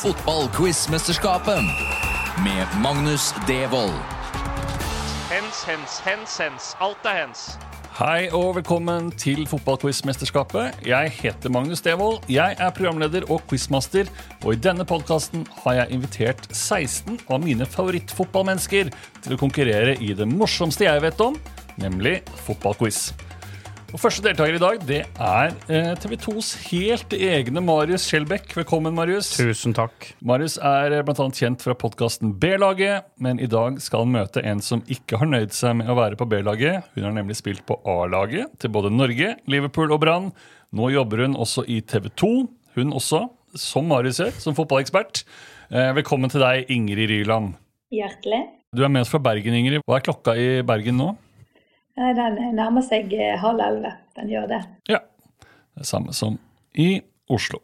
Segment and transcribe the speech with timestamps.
[0.00, 1.60] Fotballquiz-mesterskapet
[2.44, 3.92] med Magnus Devold.
[5.28, 6.76] Hens, hens, hens, hens.
[6.80, 7.42] Alt er hens.
[7.98, 10.80] Hei og velkommen til Fotballquiz-mesterskapet.
[10.88, 12.24] Jeg heter Magnus Devold.
[12.32, 14.08] Jeg er programleder og quizmaster,
[14.40, 18.88] og i denne podkasten har jeg invitert 16 av mine favorittfotballmennesker
[19.20, 21.36] til å konkurrere i det morsomste jeg vet om,
[21.76, 23.10] nemlig fotballquiz.
[23.90, 28.52] Og Første deltaker i dag det er eh, TV 2s helt egne Marius Skjelbæk.
[28.60, 29.32] Velkommen, Marius.
[29.34, 30.12] Tusen takk.
[30.22, 31.26] Marius er eh, bl.a.
[31.34, 35.56] kjent fra podkasten B-laget, men i dag skal han møte en som ikke har nøyd
[35.56, 36.86] seg med å være på B-laget.
[36.94, 40.28] Hun har nemlig spilt på A-laget til både Norge, Liverpool og Brann.
[40.70, 42.30] Nå jobber hun også i TV 2,
[42.78, 43.24] hun også,
[43.58, 45.24] som Marius gjør, som fotballekspert.
[45.74, 47.56] Eh, velkommen til deg, Ingrid Ryland.
[47.90, 48.44] Hjertelig.
[48.70, 49.82] Du er med oss fra Bergen, Ingrid.
[49.82, 51.10] Hva er klokka i Bergen nå?
[52.00, 53.92] Nei, Den nærmer seg eh, halv elleve.
[54.16, 54.60] Den gjør det.
[54.88, 55.02] Ja.
[55.76, 56.38] Det samme som
[56.80, 56.94] i
[57.30, 57.60] Oslo.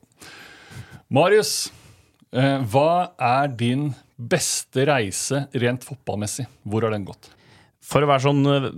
[1.12, 1.70] Marius,
[2.36, 6.46] eh, hva er din beste reise rent fotballmessig?
[6.68, 7.30] Hvor har den gått?
[7.84, 8.70] For å være sånn eh,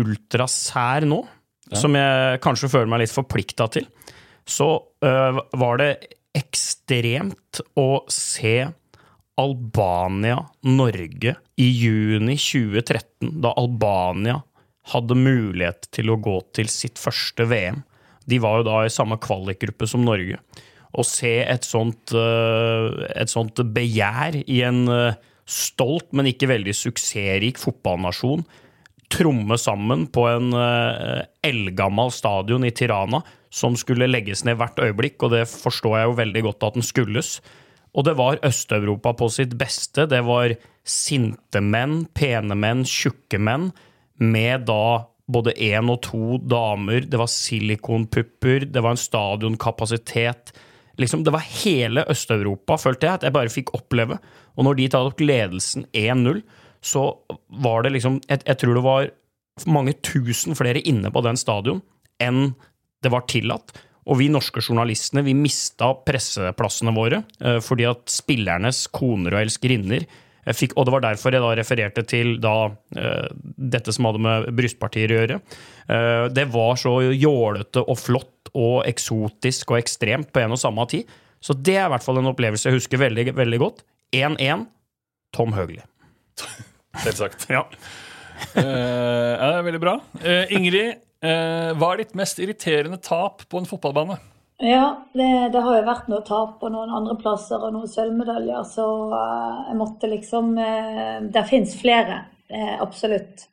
[0.00, 1.20] ultrasær nå,
[1.76, 3.86] som jeg kanskje føler meg litt forplikta til,
[4.48, 4.66] så
[5.00, 5.88] var det
[6.36, 8.56] ekstremt å se
[9.40, 14.40] Albania-Norge i juni 2013, da Albania
[14.90, 17.82] hadde mulighet til å gå til sitt første VM.
[18.26, 20.40] De var jo da i samme kvalikgruppe som Norge.
[20.92, 25.14] Å se et sånt, øh, et sånt begjær i en øh,
[25.48, 28.44] stolt, men ikke veldig suksessrik fotballnasjon
[29.12, 33.22] tromme sammen på en øh, eldgammel stadion i Tirana
[33.52, 36.86] som skulle legges ned hvert øyeblikk, og det forstår jeg jo veldig godt at den
[36.86, 37.32] skulles.
[37.92, 40.06] Og det var Øst-Europa på sitt beste.
[40.08, 40.54] Det var
[40.88, 43.68] sinte menn, pene menn, tjukke menn
[44.22, 50.52] med da både én og to damer, det var silikonpupper, det var en stadionkapasitet.
[51.00, 54.18] Liksom, det var hele Øst-Europa, følte jeg, at jeg bare fikk oppleve.
[54.56, 56.42] Og når de opp ledelsen 1-0,
[56.82, 57.06] så
[57.62, 59.10] var det liksom jeg, jeg tror det var
[59.70, 61.82] mange tusen flere inne på den stadion
[62.22, 62.52] enn
[63.02, 63.74] det var tillatt.
[64.10, 70.06] Og vi norske journalistene vi mista presseplassene våre eh, fordi at spillernes koner og elskerinner
[70.50, 72.56] fikk, og det var derfor jeg da refererte til da,
[72.98, 73.26] uh,
[73.72, 75.38] dette som hadde med brystpartier å gjøre.
[75.86, 80.86] Uh, det var så jålete og flott og eksotisk og ekstremt på en og samme
[80.90, 81.10] tid.
[81.42, 83.84] Så det er i hvert fall en opplevelse jeg husker veldig, veldig godt.
[84.14, 84.66] 1-1
[85.34, 85.80] Tom Høgli.
[87.04, 87.46] Selvsagt.
[87.52, 87.64] Ja.
[88.58, 89.96] uh, ja, det er veldig bra.
[90.50, 94.18] Ingrid, hva er ditt mest irriterende tap på en fotballbane?
[94.64, 98.84] Ja, det, det, har jo vært noe tap på noen andreplasser og noen sølvmedaljer, så
[99.10, 103.48] uh, jeg måtte liksom uh, Det fins flere, uh, absolutt.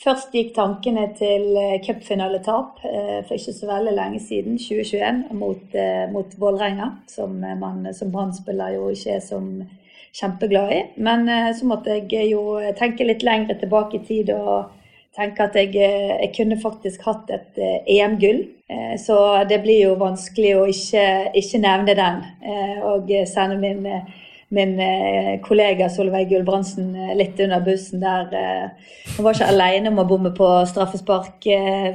[0.00, 1.52] Først gikk tankene til
[1.84, 5.76] cupfinaletap for ikke så veldig lenge siden, 2021, mot,
[6.12, 9.46] mot Vålerenga, som man som Brann-spiller jo ikke er som
[10.18, 10.80] kjempeglad i.
[10.98, 14.74] Men så måtte jeg jo tenke litt lengre tilbake i tid og
[15.14, 18.44] tenke at jeg, jeg kunne faktisk hatt et EM-gull.
[18.68, 22.20] Eh, så det blir jo vanskelig å ikke, ikke nevne den.
[22.44, 23.86] Eh, og sende min,
[24.54, 28.34] min eh, kollega Solveig Gulbrandsen litt under bussen der.
[29.14, 31.48] Hun var ikke alene om å bomme på straffespark,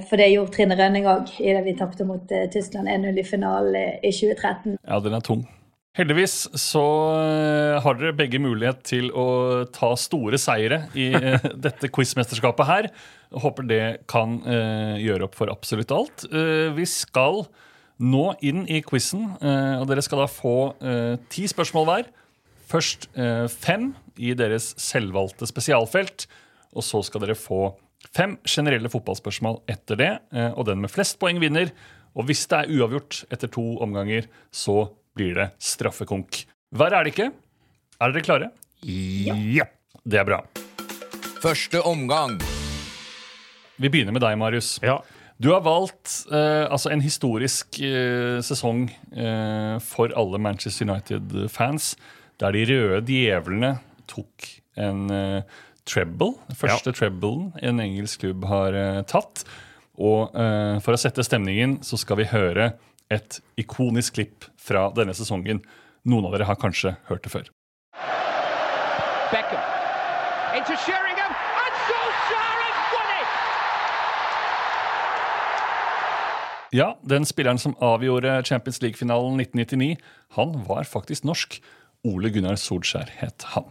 [0.07, 4.13] for det gjorde Trine Rønning òg idet vi tapte mot Tyskland 1-0 i finalen i
[4.13, 4.78] 2013.
[4.86, 5.47] Ja, den er tung.
[5.99, 6.81] Heldigvis så
[7.83, 11.09] har dere begge mulighet til å ta store seire i
[11.65, 12.87] dette quizmesterskapet her.
[13.35, 16.23] Håper det kan uh, gjøre opp for absolutt alt.
[16.77, 17.43] Vi skal
[17.99, 20.71] nå inn i quizen, og dere skal da få
[21.27, 22.07] ti spørsmål hver.
[22.71, 23.09] Først
[23.59, 26.29] fem i deres selvvalgte spesialfelt,
[26.71, 27.73] og så skal dere få
[28.15, 30.13] fem generelle fotballspørsmål etter det.
[30.55, 31.73] og den med flest poeng vinner.
[32.15, 34.85] Og hvis det er uavgjort etter to omganger, så
[35.17, 36.43] blir det straffekonk.
[36.75, 37.29] Verre er det ikke.
[37.99, 38.49] Er dere klare?
[38.85, 39.65] Ja.
[40.06, 40.44] Det er bra.
[41.44, 42.38] Første omgang.
[43.79, 44.77] Vi begynner med deg, Marius.
[44.83, 45.00] Ja.
[45.39, 51.94] Du har valgt eh, altså en historisk eh, sesong eh, for alle Manchester United-fans,
[52.44, 53.77] der de røde djevlene
[54.12, 55.57] tok en eh,
[55.88, 56.33] treble.
[56.59, 56.97] Første ja.
[56.97, 59.45] treblen en engelsk klubb har eh, tatt.
[60.00, 62.73] Og eh, for å sette stemningen så skal vi høre
[63.07, 65.63] et ikonisk klipp fra denne sesongen.
[66.09, 67.50] Noen av dere har kanskje hørt det før.
[69.31, 69.63] Beckham.
[70.57, 71.33] Into Sheringham.
[71.33, 72.59] And Solskjaer
[76.69, 79.97] Ja, den spilleren som avgjorde Champions League-finalen 1999,
[80.38, 81.57] han var faktisk norsk.
[82.05, 83.65] Ole Gunnar Solskjær het han.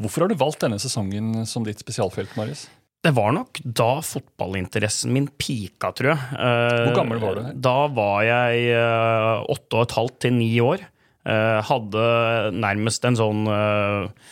[0.00, 2.64] Hvorfor har du valgt denne sesongen som ditt spesialfelt, Marius?
[3.06, 6.22] Det var nok da fotballinteressen min pika, tror jeg.
[6.34, 7.44] Hvor gammel var du?
[7.54, 10.82] Da var jeg eh, åtte og et halvt til ni år.
[11.28, 12.04] Eh, hadde
[12.58, 14.28] nærmest en sånn eh,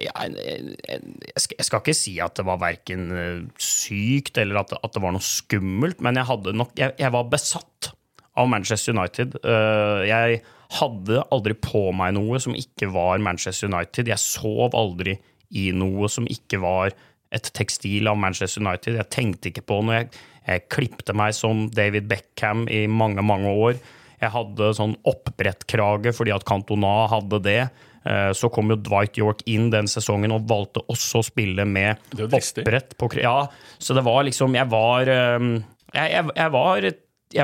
[0.00, 4.94] ja, jeg, skal, ikke si at det var verken eh, sykt eller at det, at
[4.96, 7.90] det var noe skummelt, men jeg hadde nok Jeg, var besatt
[8.38, 9.36] av Manchester United.
[9.42, 10.40] Eh, jeg
[10.80, 14.08] hadde aldri på meg noe som ikke var Manchester United.
[14.08, 15.18] Jeg sov aldri
[15.50, 16.94] i noe som ikke var
[17.30, 18.96] et tekstil av Manchester United.
[18.98, 20.00] Jeg tenkte ikke på noe.
[20.00, 20.10] Jeg,
[20.46, 23.78] jeg klipte meg som David Beckham i mange, mange år.
[24.20, 27.60] Jeg hadde sånn oppbrettkrage fordi at Cantona hadde det.
[28.04, 32.00] Eh, Så kom jo Dwight York inn den sesongen og valgte også å spille med
[32.18, 32.96] oppbrett.
[33.00, 33.44] På, ja,
[33.78, 35.38] så det var liksom Jeg var eh,
[35.94, 36.90] Jeg, jeg, jeg var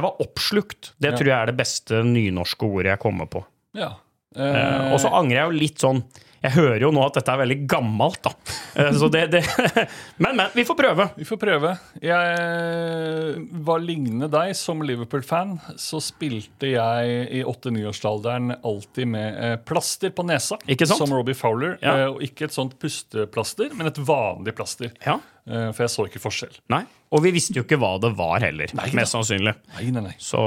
[0.02, 0.94] var oppslukt.
[0.98, 3.44] Det tror jeg er det beste nynorske ordet jeg kommer på.
[3.78, 3.92] Ja.
[4.36, 6.00] Eh, og så angrer jeg jo litt sånn
[6.46, 8.32] Jeg hører jo nå at dette er veldig gammelt, da.
[8.78, 9.42] Eh, så det, det
[10.22, 10.46] Men, men.
[10.54, 11.08] Vi får prøve.
[11.18, 11.72] Vi får prøve.
[12.04, 15.56] Jeg var lignende deg som Liverpool-fan.
[15.80, 20.58] Så spilte jeg i 8-9-årsalderen alltid med eh, plaster på nesa.
[20.70, 21.02] Ikke sant?
[21.02, 21.76] Som Robbie Fowler.
[21.82, 21.96] Ja.
[22.04, 24.92] Eh, Og ikke et sånt pusteplaster, men et vanlig plaster.
[25.06, 25.18] Ja.
[25.48, 26.56] Eh, For jeg så ikke forskjell.
[26.72, 26.84] Nei.
[27.14, 29.54] Og vi visste jo ikke hva det var heller, Nei mest sannsynlig.
[29.76, 30.16] Nei, nei, nei.
[30.22, 30.40] Så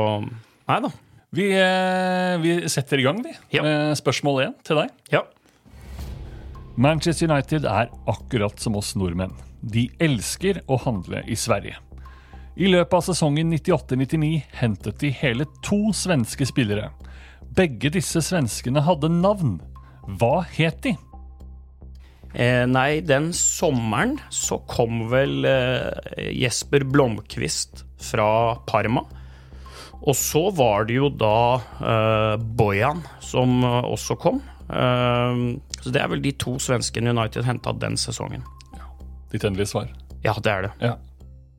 [0.69, 0.89] Nei da.
[1.33, 3.35] Vi, eh, vi setter i gang, vi.
[3.53, 3.63] Ja.
[3.97, 4.95] spørsmål én til deg.
[5.13, 5.23] Ja.
[6.79, 9.33] Manchester United er akkurat som oss nordmenn.
[9.59, 11.75] De elsker å handle i Sverige.
[12.55, 14.29] I løpet av sesongen 98-99
[14.61, 16.87] hentet de hele to svenske spillere.
[17.57, 19.57] Begge disse svenskene hadde navn.
[20.21, 20.93] Hva het de?
[22.31, 28.29] Eh, nei, den sommeren så kom vel eh, Jesper Blomkvist fra
[28.71, 29.03] Parma.
[29.99, 34.39] Og så var det jo da eh, Bojan som eh, også kom.
[34.71, 35.43] Eh,
[35.81, 38.43] så det er vel de to svenskene United henta den sesongen.
[39.31, 39.89] Ditt endelige svar.
[40.25, 40.71] Ja, det er det.
[40.83, 40.95] Ja.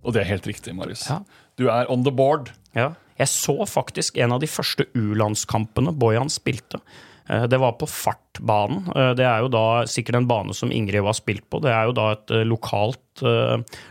[0.04, 1.06] Og det er helt riktig, Marius.
[1.08, 1.20] Ja.
[1.56, 2.50] Du er on the board.
[2.74, 2.92] Ja.
[3.20, 6.80] Jeg så faktisk en av de første U-landskampene Bojan spilte.
[7.28, 8.86] Eh, Det var på Fartbanen.
[8.96, 11.60] Eh, Det er jo da sikkert en bane som Ingrid har spilt på.
[11.60, 12.96] Det er jo da et eh, lokalt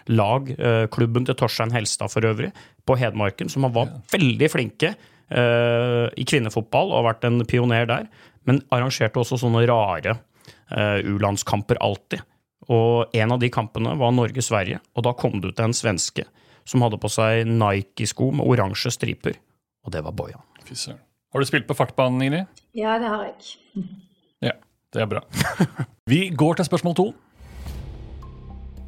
[0.10, 0.48] lag,
[0.90, 2.48] klubben til Torstein Helstad for øvrig,
[2.88, 4.96] på Hedmarken, som var veldig flinke
[5.30, 8.08] i kvinnefotball og har vært en pioner der.
[8.50, 12.26] Men arrangerte også sånne rare uh, U-landskamper alltid.
[12.70, 16.26] Og en av de kampene var Norge-Sverige, og da kom det ut en svenske
[16.70, 19.38] som hadde på seg Nike-sko med oransje striper,
[19.86, 20.44] og det var Bojan.
[20.68, 21.00] Fy søren.
[21.30, 22.62] Har du spilt på fartbanen, Ingrid?
[22.78, 23.88] Ja, det har jeg.
[24.50, 24.54] Ja,
[24.94, 25.22] det er bra.
[26.10, 27.08] Vi går til spørsmål to.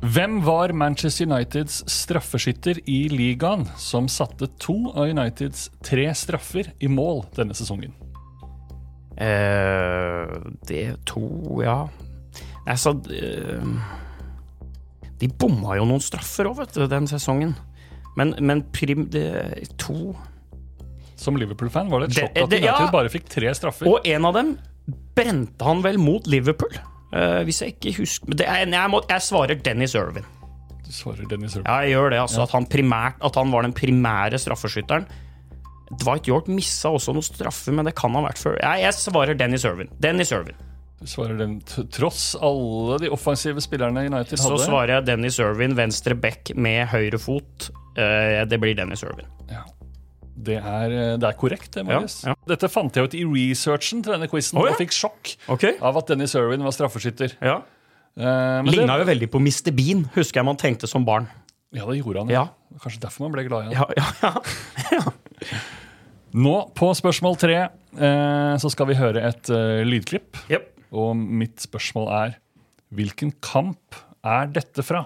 [0.02, 6.90] Hvem var Manchester Uniteds straffeskytter i ligaen som satte to av Uniteds tre straffer i
[6.90, 7.94] mål denne sesongen?
[9.22, 11.86] Eh, det to Ja.
[12.66, 12.96] Altså
[15.22, 17.54] De bomma jo noen straffer òg, vet du, den sesongen.
[18.18, 19.06] Men, men prim...
[19.12, 19.24] Det,
[19.80, 20.16] to
[21.20, 22.92] Som Liverpool-fan var det et sjokk at de United ja.
[22.94, 23.88] bare fikk tre straffer.
[23.90, 24.56] Og en av dem
[25.16, 26.74] brente han vel mot Liverpool.
[27.14, 30.26] uh, hvis jeg ikke husker det jeg, jeg, må, jeg svarer Dennis Irvin.
[30.82, 31.68] Du svarer Dennis Irvin.
[31.70, 32.22] Ja, jeg gjør det.
[32.24, 35.06] altså at, han primært, at han var den primære straffeskytteren.
[36.00, 38.58] Dwight York missa også noen straffer, men det kan ha vært før.
[38.62, 39.92] Jeg, jeg svarer Dennis Irvin.
[40.02, 40.58] Dennis Irvin.
[41.02, 44.58] Du svarer den tross alle de offensive spillerne United hadde?
[44.60, 47.72] Så svarer jeg Dennis Irvin, venstre back med høyre fot.
[47.98, 49.26] Eh, det blir Dennis Irvin.
[49.50, 49.64] Ja.
[50.42, 52.22] Det er, eh, det er korrekt, det, Marius.
[52.24, 52.38] Ja, ja.
[52.54, 54.76] Dette fant jeg ut i researchen til denne quizen, oh, ja.
[54.76, 55.76] og fikk sjokk okay.
[55.82, 57.36] av at Dennis Irvin var straffeskytter.
[57.42, 57.60] Ja.
[58.12, 59.72] Uh, Ligna jo veldig på Mr.
[59.74, 61.30] Bean, husker jeg man tenkte som barn.
[61.74, 62.32] Ja, det gjorde han.
[62.34, 62.46] Ja.
[62.84, 63.94] Kanskje derfor man ble glad i ham.
[63.98, 64.34] Ja, ja,
[65.00, 65.04] ja.
[66.32, 67.58] Nå, på spørsmål tre,
[68.00, 70.40] eh, så skal vi høre et eh, lydklipp.
[70.52, 70.70] Yep.
[70.96, 72.38] Og mitt spørsmål er
[72.92, 73.96] Hvilken kamp
[74.28, 75.06] er dette fra?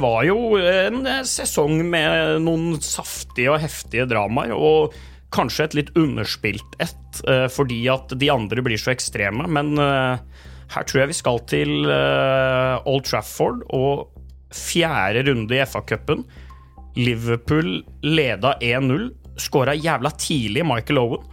[0.00, 4.96] Var jo en eh, sesong med noen saftige og heftige dramaer, og
[5.34, 9.48] kanskje et litt underspilt et, eh, fordi at de andre blir så ekstreme.
[9.50, 14.08] Men eh, her tror jeg vi skal til Old Trafford og
[14.52, 16.26] fjerde runde i FA-cupen.
[16.98, 19.08] Liverpool leda 1-0,
[19.40, 21.28] skåra jævla tidlig Michael Owen.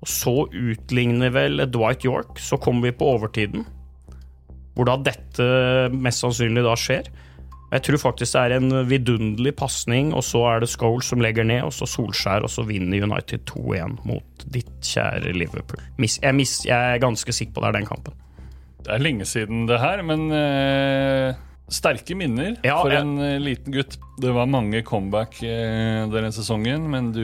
[0.00, 3.66] Og så utligner vel Dwight York, så kommer vi på overtiden
[4.80, 5.46] hvor da dette
[5.92, 7.10] mest sannsynlig da skjer.
[7.70, 11.46] Jeg tror faktisk det er en vidunderlig pasning, og så er det Scholes som legger
[11.46, 15.82] ned, og så Solskjær, og så vinner United 2-1 mot ditt kjære Liverpool.
[16.02, 18.16] Jeg, jeg er ganske sikker på det er den kampen.
[18.80, 21.38] Det er lenge siden det her, men eh,
[21.70, 23.98] sterke minner Ja, for en eh, liten gutt.
[24.20, 27.22] Det var mange comeback eh, denne sesongen, men du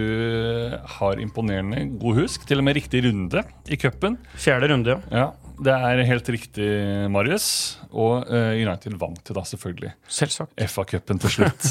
[0.99, 2.47] har imponerende god husk.
[2.47, 4.21] Til og med riktig runde i cupen.
[4.39, 5.25] Fjerde runde, ja.
[5.25, 5.29] Ja,
[5.65, 6.67] det er helt riktig,
[7.13, 7.49] Marius.
[7.91, 10.53] Og uh, United vant jo da selvfølgelig Selvsagt.
[10.73, 11.71] FA-cupen til slutt.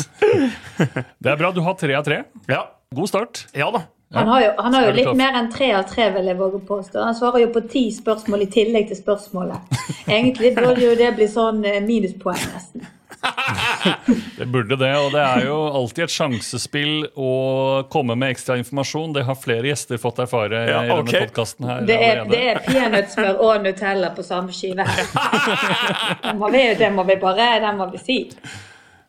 [1.23, 1.51] det er bra.
[1.55, 2.23] Du har tre av tre.
[2.51, 2.63] Ja,
[2.95, 3.45] God start.
[3.55, 3.85] ja da.
[4.15, 6.61] Han har jo, han har jo litt mer enn tre av tre, vil jeg våge
[6.61, 7.03] å påstå.
[7.03, 9.79] Han svarer jo på ti spørsmål i tillegg til spørsmålet.
[10.07, 12.91] Egentlig burde jo det bli sånn eh, minuspoeng, nesten.
[14.37, 17.31] Det burde det, og det er jo alltid et sjansespill å
[17.91, 19.15] komme med ekstra informasjon.
[19.15, 22.61] Det har flere gjester fått erfare Ja, i denne podkasten her Det er, det er
[22.65, 24.85] peanøttsmør og Nutella på samme skive.
[26.25, 28.19] Det må vi, det må vi bare det må vi si.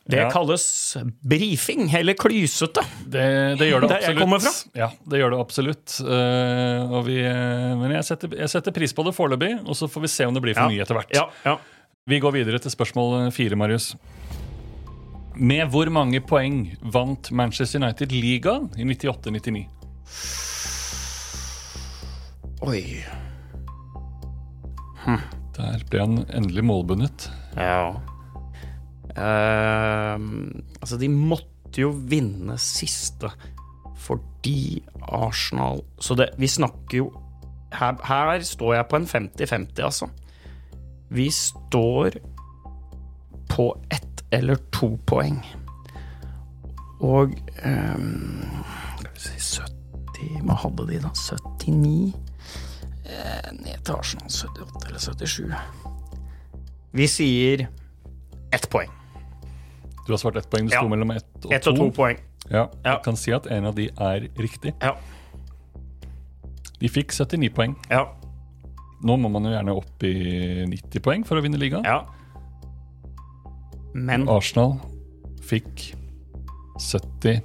[0.08, 0.28] Det Ja.
[0.30, 0.96] kalles
[1.26, 2.84] brifing, eller klysete.
[3.10, 4.20] Det, det gjør det Der jeg absolutt.
[4.22, 4.52] kommer fra.
[4.78, 5.96] Ja, det gjør det absolutt.
[6.00, 9.88] Uh, og vi, uh, men jeg setter, jeg setter pris på det foreløpig, og så
[9.90, 10.68] får vi se om det blir for Ja.
[10.70, 11.10] mye etter hvert.
[11.12, 11.56] Ja, ja.
[12.06, 13.96] Vi går videre til spørsmål fire, Marius.
[15.34, 19.66] Med hvor mange poeng vant Manchester United ligaen i 98-99?
[22.62, 23.02] Oi.
[25.56, 27.28] Der ble han endelig målbundet.
[27.56, 27.94] Ja.
[29.16, 33.30] Ehm, altså, de måtte jo vinne siste
[33.96, 37.06] fordi Arsenal Så det, vi snakker jo
[37.72, 40.06] her, her står jeg på en 50-50, altså.
[41.08, 42.10] Vi står
[43.48, 45.40] på ett eller to poeng.
[47.00, 51.10] Og Skal vi si 70 Hva hadde de, da?
[51.12, 52.14] 79?
[53.06, 55.52] Eh, ned til Arsenal 78 eller 77.
[56.96, 57.66] Vi sier
[58.54, 58.90] ett poeng.
[60.06, 60.66] Du har svart ett poeng.
[60.68, 60.80] Det Ja.
[60.80, 62.18] sto mellom ett og Ett og to poeng.
[62.50, 62.68] Ja.
[62.84, 64.74] Jeg kan si at en av de er riktig.
[64.80, 64.94] Ja.
[66.80, 67.74] De fikk 79 poeng.
[67.90, 68.04] Ja.
[69.02, 71.84] Nå må man jo gjerne opp i 90 poeng for å vinne ligaen.
[71.84, 72.04] ja.
[73.94, 74.76] Men Arsenal
[75.40, 75.94] fikk
[76.78, 77.42] 78.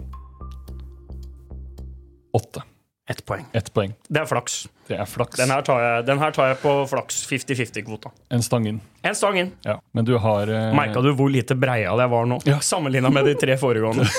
[3.11, 3.43] ett poeng.
[3.57, 3.91] Et poeng.
[4.07, 4.61] Det er flaks.
[4.87, 5.37] Det er flaks.
[5.39, 8.11] Den her tar jeg, den her tar jeg på flaks 50-50-kvota.
[8.31, 8.79] En stang inn.
[9.07, 9.51] En stang inn.
[9.67, 9.77] Ja.
[9.95, 13.35] Men du har eh, Merka du hvor lite breial jeg var nå, sammenligna med de
[13.41, 14.07] tre foregående?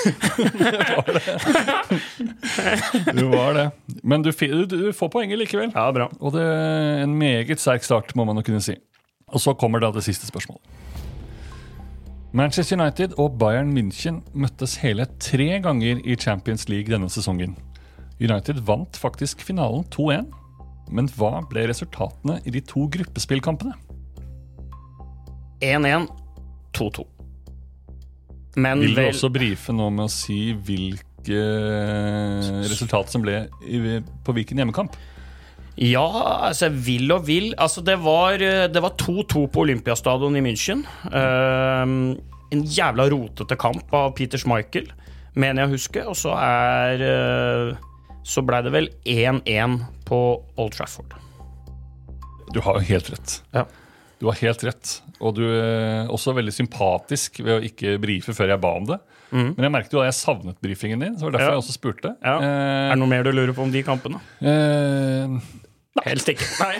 [3.13, 3.67] Du var det.
[4.03, 5.71] Men du, du, du får poenget likevel.
[5.75, 6.09] Ja, bra.
[6.19, 8.75] Og det er en meget sterk start, må man jo kunne si.
[9.33, 10.61] Og så kommer da det siste spørsmålet.
[12.33, 17.53] Manchester United og Bayern München møttes hele tre ganger i Champions League denne sesongen.
[18.21, 20.27] United vant faktisk finalen 2-1.
[20.93, 23.73] Men hva ble resultatene i de to gruppespillkampene?
[25.63, 26.09] 1-1,
[26.75, 27.07] 2-2.
[28.59, 31.39] Men Vil du vel også brife nå med å si hvilke
[32.67, 34.97] resultat som ble på hvilken hjemmekamp?
[35.79, 36.05] Ja,
[36.51, 37.53] altså vil og vil.
[37.57, 40.83] Altså, det var eh, det var 2-2 på Olympiastadion i München.
[41.09, 42.13] Uh,
[42.53, 44.91] en jævla rotete kamp av Peter Schmeichel,
[45.33, 46.05] mener jeg å huske.
[46.11, 47.73] Og så er eh,
[48.23, 50.19] Så blei det vel 1-1 på
[50.57, 51.13] Old Trafford.
[52.53, 53.39] Du har jo helt rett.
[53.55, 53.65] Ja.
[54.21, 54.91] Du har helt rett.
[55.19, 58.99] Og du er også veldig sympatisk ved å ikke brife før jeg ba om det.
[59.33, 61.49] Men jeg merket jo at jeg savnet brifingen din, så det var derfor Mhm.
[61.49, 61.55] Ja.
[61.57, 62.11] jeg også spurte.
[62.21, 62.35] Ja.
[62.39, 64.19] Er det noe mer du lurer på om de kampene?
[64.39, 65.39] Eh,
[66.05, 66.45] Helst ikke.
[66.61, 66.75] Nei.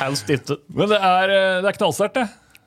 [0.00, 0.56] Helst ikke.
[0.74, 2.26] men det er, eh, det er knallsterkt, det.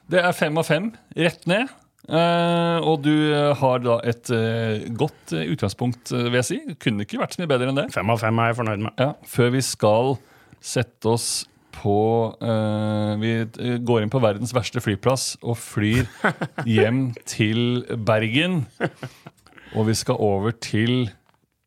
[0.09, 1.67] Det er fem av fem rett ned.
[2.09, 6.57] Eh, og du eh, har da et uh, godt utgangspunkt, uh, vil jeg si.
[6.81, 7.85] Kunne ikke vært så mye bedre enn det.
[7.93, 8.95] Fem av fem er jeg fornøyd med.
[8.97, 10.15] Ja, før vi skal
[10.59, 11.29] sette oss
[11.79, 11.99] på
[13.21, 13.29] Vi
[13.87, 16.09] går inn på verdens verste flyplass og flyr
[16.67, 18.65] hjem til Bergen.
[19.77, 21.07] Og vi skal over til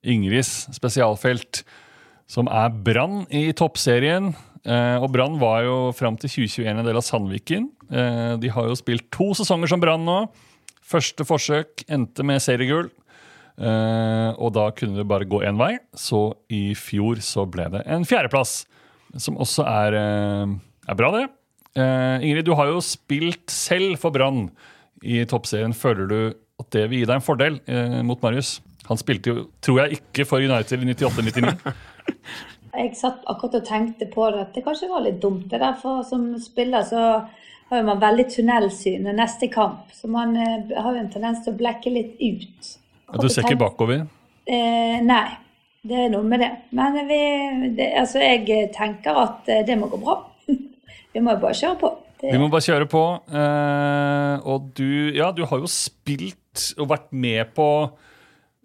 [0.04, 1.62] Ingrids spesialfelt,
[2.28, 4.34] som er Brann i toppserien.
[4.62, 7.68] Eh, og Brann var jo fram til 2021 en del av Sandviken.
[7.90, 10.18] Eh, de har jo spilt to sesonger som Brann nå.
[10.86, 12.90] Første forsøk endte med seriegull.
[13.58, 15.74] Eh, og da kunne det bare gå én vei.
[15.98, 18.62] Så i fjor så ble det en fjerdeplass,
[19.20, 21.26] som også er, er bra, det.
[21.76, 24.46] Ingrid, du har jo spilt selv for Brann
[25.02, 25.74] i toppserien.
[25.76, 26.18] Føler du
[26.62, 27.58] at det vil gi deg en fordel
[28.06, 28.60] mot Marius?
[28.88, 31.74] Han spilte jo, tror jeg, ikke for United i 98-99.
[32.72, 35.44] Jeg satt akkurat og tenkte på det, at det kanskje var litt dumt.
[35.50, 37.02] Det der, for som spiller så
[37.72, 39.92] har man veldig tunnelsyn neste kamp.
[39.92, 42.74] Så man eh, har jo en tendens til å blekke litt ut.
[43.20, 44.06] Du ser ikke bakover?
[44.48, 45.26] Eh, nei,
[45.84, 46.50] det er noe med det.
[46.76, 47.20] Men vi,
[47.76, 50.18] det, altså, jeg tenker at eh, det må gå bra.
[51.12, 51.92] vi må jo bare kjøre på.
[52.22, 53.04] Det, Vi må bare kjøre på.
[53.34, 57.68] Eh, og du, ja, du har jo spilt og vært med på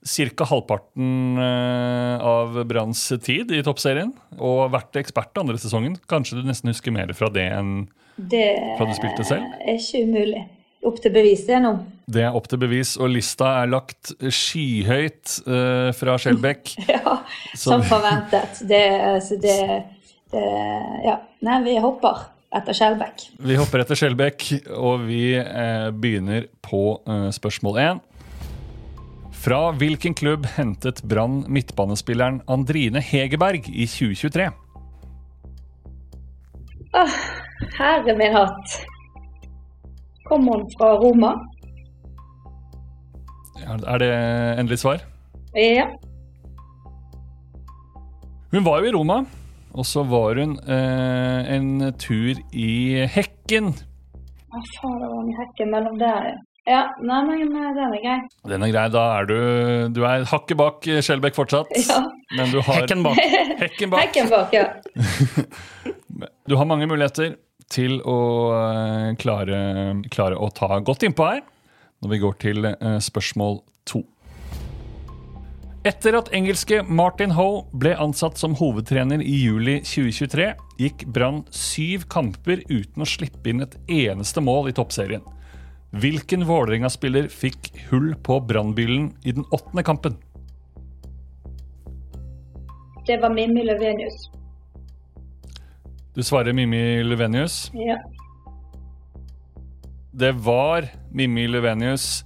[0.07, 0.47] ca.
[0.49, 4.13] halvparten eh, av Branns tid i toppserien.
[4.37, 5.97] Og vært ekspert andre sesongen.
[6.09, 8.45] Kanskje du nesten husker mer fra det enn Det
[8.79, 9.45] Fra du spilte selv?
[9.59, 10.45] Det er ikke umulig.
[10.87, 11.71] Opp til bevis, det nå.
[12.13, 12.95] det er opp til bevis.
[13.01, 16.73] Og lista er lagt skyhøyt uh, fra Skjelbæk.
[16.93, 17.17] Ja,
[17.57, 18.61] som forventet.
[18.69, 19.59] Det, altså det,
[20.31, 20.47] det
[21.05, 21.19] Ja.
[21.45, 23.25] Nei, vi hopper etter Skjelbæk.
[23.43, 24.45] Vi hopper etter Skjelbæk,
[24.77, 27.99] og vi eh, begynner på eh, spørsmål én.
[29.37, 34.49] Fra hvilken klubb hentet Brann midtbanespilleren Andrine Hegerberg i 2023?
[36.97, 37.17] Åh,
[37.77, 38.77] Herre min hatt.
[40.23, 41.31] Kommer hun fra Roma?
[43.67, 44.11] Er det
[44.59, 45.05] endelig svar?
[45.53, 45.85] Ja.
[48.51, 49.21] Hun var jo i Roma,
[49.73, 53.73] og så var hun eh, en tur i Hekken.
[54.47, 56.46] Hva faen, det var i hekken mellom der, ja.
[56.67, 58.15] Ja, nei, men eh, den er grei.
[58.51, 59.37] Den er grei, da er du
[59.95, 61.71] Du er hakket bak eh, Skjelbæk fortsatt.
[61.79, 62.01] Ja.
[62.35, 63.21] Men du har Hekken bak.
[63.63, 64.03] Hekken bak.
[64.03, 64.65] Hekken bak, ja.
[66.49, 67.37] Du har mange muligheter
[67.71, 68.17] til å
[68.57, 69.61] eh, klare,
[70.11, 71.41] klare å ta godt innpå her
[72.03, 72.67] når vi går til
[73.01, 73.55] spørsmål
[73.89, 74.03] to.
[75.87, 80.51] Etter at engelske Martin Hoe ble ansatt som hovedtrener i juli 2023,
[80.83, 85.23] gikk Brann syv kamper uten å slippe inn et eneste mål i toppserien.
[85.95, 90.17] Hvilken Vålerenga-spiller fikk hull på brannbilen i den åttende kampen?
[93.07, 94.27] Det var Mimmi Løvenius.
[96.13, 97.69] Du svarer Mimmi Løvenius?
[97.73, 97.95] Ja.
[100.11, 102.25] Det var Mimmi Løvenius,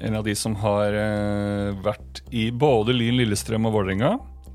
[0.00, 4.14] en av de som har eh, vært i både Lyn Lillestrøm og Vålerenga.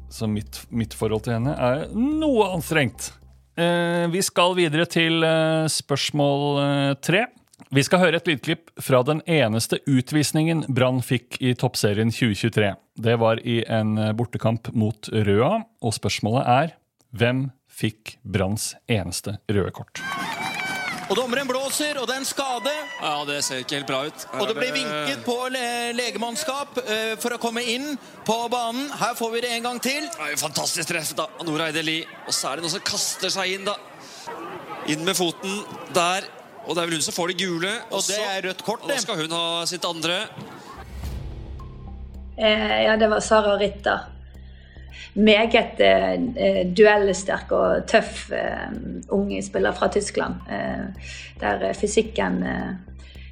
[0.10, 3.12] Så mitt, mitt forhold til henne er noe anstrengt.
[3.60, 6.64] Eh, vi skal videre til eh, spørsmål
[7.06, 7.28] tre.
[7.74, 12.76] Vi skal høre et lydklipp fra den eneste utvisningen Brann fikk i toppserien 2023.
[13.02, 16.76] Det var i en eh, bortekamp mot Røa, og spørsmålet er
[17.16, 20.04] hvem fikk Branns eneste røde kort?
[21.06, 22.72] Og dommeren blåser, og det er en skade.
[23.02, 24.28] Ja, det ser ikke helt bra ut.
[24.38, 25.66] Og det blir vinket på le
[25.98, 27.92] legemannskap eh, for å komme inn
[28.30, 28.88] på banen.
[29.02, 30.06] Her får vi det en gang til.
[30.06, 32.06] Det er jo fantastisk treff da, av Nora Eide Lie.
[32.26, 33.78] Og så er det noen som kaster seg inn, da.
[34.94, 35.62] Inn med foten
[35.98, 36.30] der.
[36.66, 37.72] Og det er vel hun som får det gule.
[37.90, 38.14] Og også.
[38.14, 40.20] det er rødt kort, Og da skal hun ha sitt andre.
[42.38, 44.12] Eh, ja, det var Sara Ritter.
[45.16, 48.74] Meget eh, eh, duellsterk og tøff eh,
[49.16, 50.42] ung spiller fra Tyskland.
[50.52, 52.74] Eh, der fysikken eh,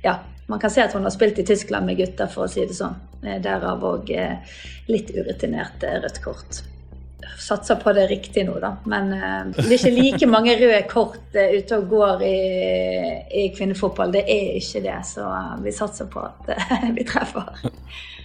[0.03, 0.17] Ja,
[0.47, 2.75] man kan se at hun har spilt i Tyskland med gutter, for å si det
[2.75, 2.95] sånn.
[3.23, 4.55] Eh, derav òg eh,
[4.91, 6.63] litt urutinert eh, rødt kort.
[7.39, 8.73] Satser på det riktig nå, da.
[8.89, 12.39] Men uh, det er ikke like mange røde kort uh, ute og går i,
[13.43, 14.13] i kvinnefotball.
[14.15, 16.51] Det er ikke det, så uh, vi satser på at
[16.97, 17.51] vi treffer.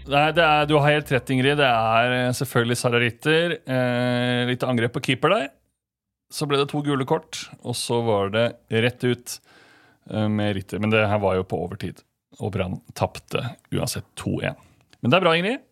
[0.09, 1.61] Nei, er, Du har helt rett, Ingrid.
[1.61, 3.59] Det er selvfølgelig Sara Ritter.
[4.49, 5.51] Litt angrep på keeper der.
[6.33, 9.37] Så ble det to gule kort, og så var det rett ut
[10.33, 10.81] med Ritter.
[10.81, 12.01] Men det her var jo på overtid,
[12.41, 14.57] og Brann tapte uansett 2-1.
[15.03, 15.68] Men det er bra, Ingrid.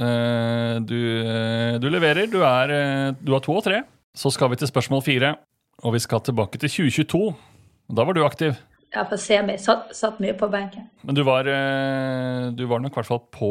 [0.00, 2.26] Eh, du, eh, du leverer.
[2.30, 3.82] Du, er, eh, du har to og tre.
[4.16, 5.34] Så skal vi til spørsmål fire,
[5.84, 7.34] og vi skal tilbake til 2022.
[7.94, 8.56] Da var du aktiv.
[8.90, 10.88] Ja, for semi satt, satt mye på benken.
[11.06, 13.50] Men du var, du var nok i hvert fall på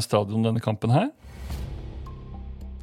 [0.00, 1.10] stadion denne kampen her.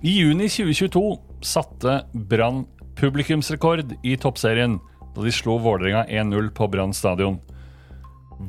[0.06, 1.02] I juni 2022
[1.42, 2.68] satte Brann
[3.00, 4.78] publikumsrekord i toppserien
[5.16, 7.40] da de slo Vålerenga 1-0 på Brann stadion.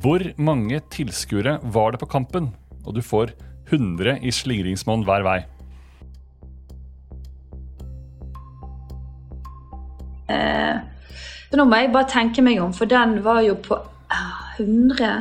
[0.04, 2.52] Hvor mange tilskuere var det på kampen?
[2.84, 3.32] Og du får
[3.70, 5.38] 100 i slingringsmonn hver vei.
[10.28, 10.76] Eh,
[11.54, 13.78] nå må jeg bare tenke meg om, for den var jo på
[14.10, 15.14] ah, 100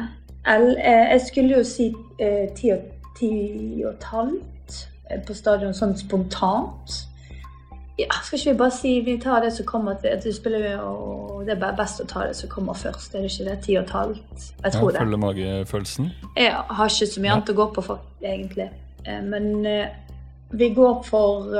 [0.46, 2.80] L, eh, Jeg skulle jo si eh, 10 og,
[3.20, 4.80] 10 og et halvt
[5.10, 6.98] eh, på stadion, sånn spontant.
[8.00, 11.44] Ja, skal ikke vi bare si vi tar det som kommer til at spiller jo
[11.46, 13.58] Det er best å ta det som kommer først, er det ikke det?
[13.66, 14.46] Ti og et halvt?
[14.64, 15.02] Jeg tror det.
[15.04, 16.08] Følge magefølelsen.
[16.40, 18.70] Jeg har ikke så mye annet å gå på, for, egentlig.
[19.06, 19.92] Eh, Men eh,
[20.54, 21.52] vi går for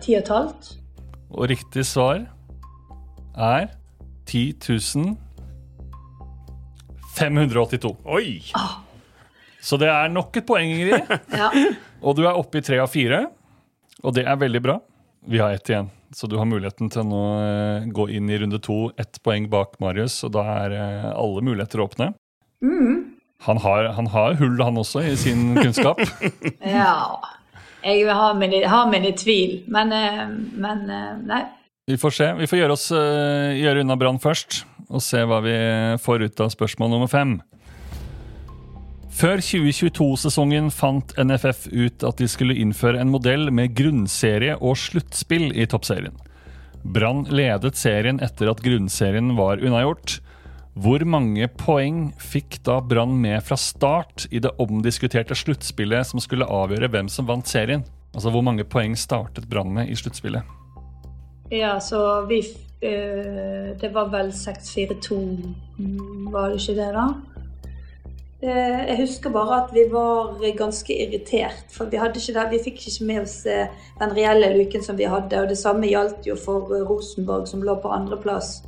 [0.00, 0.70] ti 10 og et halvt.
[1.32, 2.22] Og riktig svar
[3.36, 3.68] er
[4.26, 5.16] 10
[7.12, 7.96] 582.
[8.08, 8.40] Oi!
[9.62, 11.12] Så det er nok et poeng, Ingrid.
[11.42, 11.50] Ja.
[12.02, 13.26] Og du er oppe i tre av fire.
[14.02, 14.78] Og det er veldig bra.
[15.26, 18.38] Vi har ett igjen, så du har muligheten til å nå eh, gå inn i
[18.42, 22.08] runde to ett poeng bak Marius, og da er eh, alle muligheter åpne.
[23.46, 26.02] Han, har, han har hull, han også, i sin kunnskap.
[26.76, 27.18] Ja
[27.82, 30.26] Jeg har mine, har mine tvil, men, eh,
[30.58, 30.84] men
[31.30, 31.44] nei.
[31.90, 32.28] Vi får se.
[32.38, 35.54] Vi får gjøre, oss, gjøre unna Brann først, og se hva vi
[36.02, 37.40] får ut av spørsmål nummer fem.
[39.12, 45.50] Før 2022-sesongen fant NFF ut at de skulle innføre en modell med grunnserie og sluttspill
[45.52, 46.14] i toppserien.
[46.82, 50.16] Brann ledet serien etter at grunnserien var unnagjort.
[50.72, 56.48] Hvor mange poeng fikk da Brann med fra start i det omdiskuterte sluttspillet som skulle
[56.48, 57.84] avgjøre hvem som vant serien?
[58.16, 60.42] Altså hvor mange poeng startet Brann med i sluttspillet?
[61.52, 62.40] Ja, så vi
[62.80, 65.20] øh, Det var vel 6-4-2,
[65.76, 67.06] mm, var det ikke det, da?
[68.42, 72.80] Eh, Jeg husker bare at vi var ganske irritert, for vi, hadde ikke vi fikk
[72.88, 75.42] ikke med oss eh, den reelle luken som vi hadde.
[75.42, 78.64] Og det samme gjaldt jo for eh, Rosenborg, som lå på andreplass.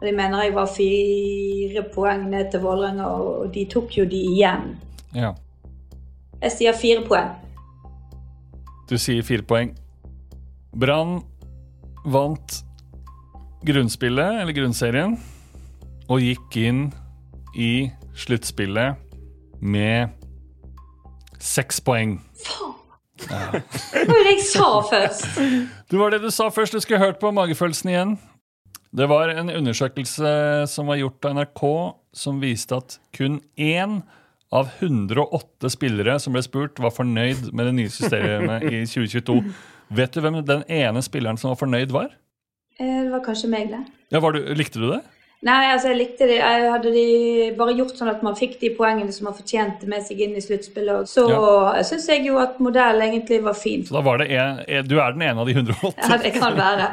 [0.00, 4.22] Og de mener jeg var fire poeng ned til Vålerenga, og de tok jo de
[4.30, 4.76] igjen.
[5.14, 5.34] Ja.
[6.40, 7.34] Jeg sier fire poeng.
[8.88, 9.74] Du sier fire poeng.
[10.70, 11.18] Brann
[12.06, 12.60] vant
[13.66, 15.18] grunnspillet, eller grunnserien,
[16.08, 16.84] og gikk inn
[17.58, 18.96] i sluttspillet
[19.60, 20.12] med
[21.40, 22.18] seks poeng.
[23.20, 25.26] Det var det jeg sa først.
[25.90, 26.72] Det var det du sa først.
[26.76, 28.14] Du skulle hørt på magefølelsen igjen.
[28.96, 30.30] Det var en undersøkelse
[30.72, 31.62] som var gjort av NRK,
[32.16, 34.00] som viste at kun én
[34.50, 39.36] av 108 spillere som ble spurt, var fornøyd med det nye systemet i 2022.
[39.94, 42.08] Vet du hvem den ene spilleren som var fornøyd, var?
[42.80, 43.84] Eh, Det var kanskje meg, det.
[44.10, 45.04] Ja, var du, likte du det?
[45.40, 46.36] Nei, altså jeg likte det.
[46.36, 47.04] Jeg hadde de
[47.56, 50.42] bare gjort sånn at man fikk de poengene som man fortjente med seg inn i
[50.44, 51.08] sluttspillet.
[51.08, 51.80] Så Ja.
[51.86, 53.86] syns jeg jo at modellen egentlig var fin.
[53.88, 55.94] Så da var det en, en, Du er den ene av de 180?
[55.96, 56.88] Ja, det kan være.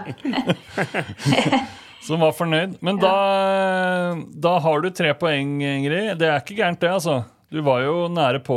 [2.08, 2.78] som var fornøyd.
[2.82, 6.16] Men da, da har du tre poeng, Ingrid.
[6.22, 7.24] Det er ikke gærent, det, altså.
[7.52, 8.56] Du var jo nære på,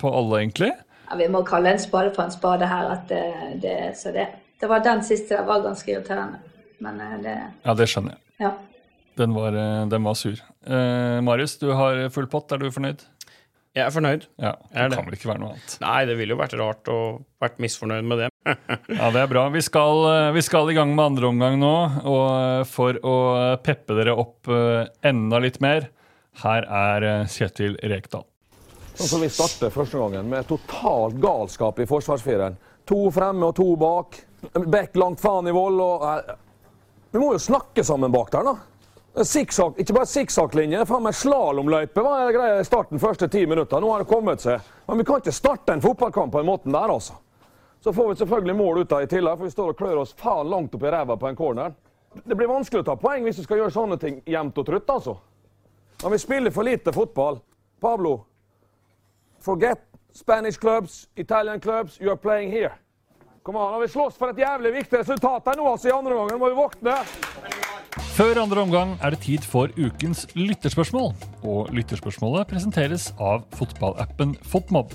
[0.00, 0.72] på alle, egentlig.
[1.10, 2.88] Ja, vi må kalle en spade for en spade her.
[2.96, 3.22] At det,
[3.60, 4.26] det, så det,
[4.60, 6.40] det var den siste Det var ganske irriterende.
[6.80, 8.22] Men eh, det Ja, det skjønner jeg.
[8.46, 8.54] Ja.
[9.16, 10.36] Den var, eh, den var sur.
[10.66, 12.52] Eh, Marius, du har full pott.
[12.52, 13.04] Er du fornøyd?
[13.76, 14.22] Jeg er fornøyd.
[14.40, 14.96] Ja, det er Det det.
[14.96, 15.74] kan vel ikke være noe annet.
[15.82, 16.98] Nei, det ville jo vært rart å
[17.42, 18.28] vært misfornøyd med det.
[18.96, 19.48] Ja, Det er bra.
[19.52, 21.74] Vi skal, eh, vi skal i gang med andre omgang nå.
[22.04, 23.16] Og eh, for å
[23.64, 24.48] peppe dere opp
[25.04, 25.88] enda litt mer,
[26.42, 28.24] her er Kjetil Rekdal.
[28.96, 32.56] Sånn som vi starter første gangen, med totalt galskap i forsvarsfireren.
[32.88, 34.16] To fremme og to bak.
[34.56, 36.36] Bekk langt faen i vold og
[37.12, 38.56] Vi må jo snakke sammen bak der, da.
[39.24, 43.80] Zigzag, ikke bare sikksakklinje, men slalåmløype var greia i starten første ti minutter.
[43.80, 44.60] Nå har det kommet seg.
[44.86, 47.16] Men vi kan ikke starte en fotballkamp på den måten der, altså.
[47.80, 50.12] Så får vi selvfølgelig mål ut av i tillegg, for vi står og klør oss
[50.20, 51.72] faen langt opp i ræva på en corner.
[52.24, 54.92] Det blir vanskelig å ta poeng hvis du skal gjøre sånne ting jevnt og trutt,
[54.92, 55.16] altså.
[56.02, 57.40] Men vi spiller for lite fotball.
[57.80, 58.18] Pablo,
[59.40, 59.80] forget
[60.12, 62.74] Spanish clubs, Italian clubs, you are playing here.
[63.42, 66.38] Kom an, vi slåss for et jævlig viktig resultat her nå, altså, i andre gangen.
[66.38, 66.98] må vi våkne.
[68.16, 71.10] Før andre omgang er det tid for ukens lytterspørsmål.
[71.44, 74.94] Og lytterspørsmålet presenteres av fotballappen Fotmob.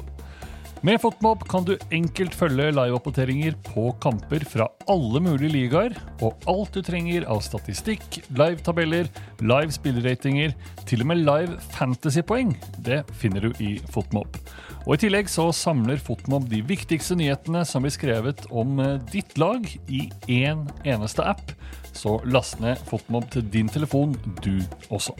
[0.82, 5.94] Med Fotmob kan du enkelt følge liveoppdateringer på kamper fra alle mulige ligaer,
[6.26, 9.06] og alt du trenger av statistikk, live-tabeller,
[9.46, 10.56] live spilleratinger,
[10.90, 14.40] til og med live fantasypoeng, det finner du i Fotmob.
[14.88, 19.38] Og I tillegg så samler Fotmob de viktigste nyhetene som blir skrevet om eh, ditt
[19.38, 21.54] lag i én eneste app.
[21.94, 24.56] Så last ned Fotmob til din telefon, du
[24.90, 25.14] også.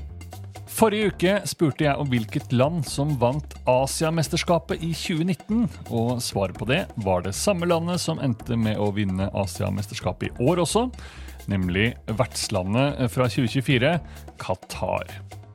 [0.72, 6.68] Forrige uke spurte jeg om hvilket land som vant Asiamesterskapet i 2019, og svaret på
[6.70, 10.86] det var det samme landet som endte med å vinne Asiamesterskapet i år også,
[11.52, 13.94] nemlig vertslandet fra 2024,
[14.42, 15.12] Qatar.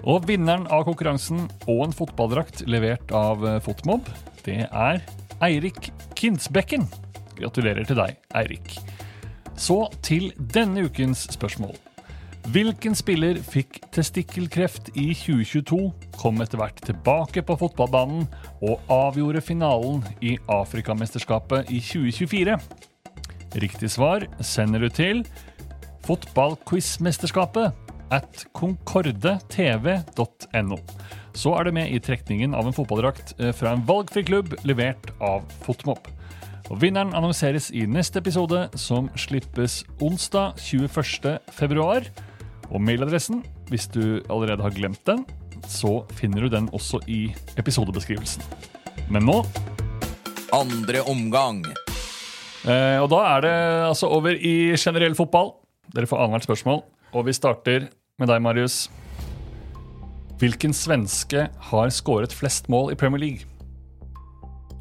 [0.06, 4.06] Og vinneren av konkurransen og en fotballdrakt levert av Fotmob,
[4.44, 5.02] det er
[5.42, 6.86] Eirik Kinsbekken.
[7.40, 8.78] Gratulerer til deg, Eirik.
[9.56, 11.85] Så til denne ukens spørsmål.
[12.54, 18.28] Hvilken spiller fikk testikkelkreft i 2022, kom etter hvert tilbake på fotballbanen
[18.62, 22.54] og avgjorde finalen i Afrikamesterskapet i 2024?
[23.62, 25.26] Riktig svar sender du til
[26.06, 27.72] fotballquizmesterskapet
[28.14, 30.78] at concordetv.no.
[31.34, 35.10] Så er du med i trekningen av en fotballdrakt eh, fra en valgfri klubb levert
[35.18, 35.98] av Fotmob.
[36.70, 40.86] Og Vinneren annonseres i neste episode, som slippes onsdag 21.
[42.70, 45.24] Og mailadressen, hvis du allerede har glemt den,
[45.66, 48.42] så finner du den også i episodebeskrivelsen.
[49.10, 49.40] Men nå
[50.54, 51.64] Andre omgang.
[52.66, 53.54] eh, Og da er det
[53.88, 55.52] altså over i generell fotball.
[55.94, 56.82] Dere får annethvert spørsmål.
[57.14, 58.90] Og vi starter med deg, Marius.
[60.38, 63.46] Hvilken svenske har skåret flest mål i Premier League?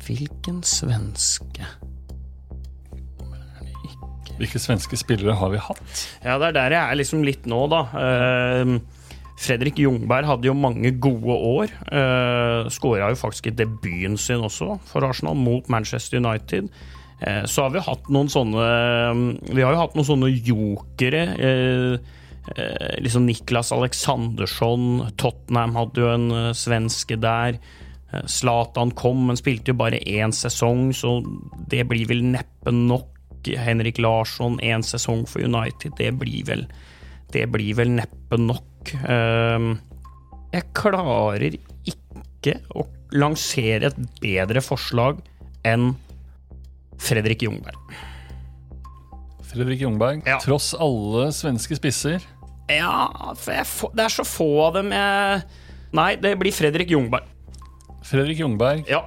[0.06, 1.65] Hvilken svenske
[4.39, 6.04] Hvilke svenske spillere har vi hatt?
[6.26, 7.86] Ja, det er der jeg er liksom litt nå, da.
[8.02, 8.76] Eh,
[9.39, 11.71] Fredrik Jungberg hadde jo mange gode år.
[11.91, 16.71] Uh, Skåra jo faktisk i debuten sin også for Arsenal, mot Manchester United.
[17.19, 18.65] Eh, så har vi hatt noen sånne
[19.56, 21.24] Vi har jo hatt noen sånne jokere.
[21.39, 22.13] Eh,
[23.02, 27.60] liksom Niklas Aleksandersson, Tottenham hadde jo en eh, svenske der.
[28.32, 31.17] Zlatan kom, men spilte jo bare én sesong, så
[31.67, 33.10] det blir vel neppe nok.
[33.53, 36.65] Henrik Larsson, én sesong for United, det blir vel,
[37.31, 38.93] det blir vel neppe nok.
[39.05, 39.69] Eh,
[40.55, 45.21] jeg klarer ikke å lansere et bedre forslag
[45.65, 45.93] enn
[47.01, 47.77] Fredrik Jungberg.
[49.45, 50.39] Fredrik Jungberg, Ja.
[50.39, 52.21] tross alle svenske spisser.
[52.69, 55.43] Ja, for det er så få av dem jeg
[55.93, 57.23] Nei, det blir Fredrik Jungberg.
[58.03, 59.05] Fredrik Jungberg Ja,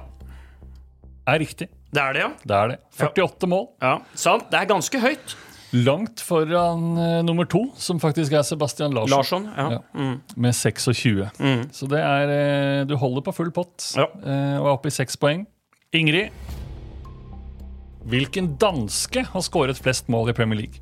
[1.27, 1.67] er riktig.
[1.93, 2.31] Det er det, ja.
[2.45, 2.79] Det er det.
[3.01, 3.67] 48 mål.
[3.81, 3.95] ja.
[4.13, 4.49] Sant?
[4.51, 5.35] Det er ganske høyt.
[5.73, 9.15] Langt foran uh, nummer to, som faktisk er Sebastian Larsson.
[9.15, 9.65] Larsson, ja.
[9.75, 9.79] Ja.
[9.93, 10.15] Mm.
[10.35, 11.27] Med 26.
[11.77, 14.07] Så det er uh, Du holder på full pott Ja.
[14.09, 15.45] uh, og er oppe i seks poeng.
[15.93, 16.29] Ingrid,
[18.09, 20.81] hvilken danske har skåret flest mål i Premier League?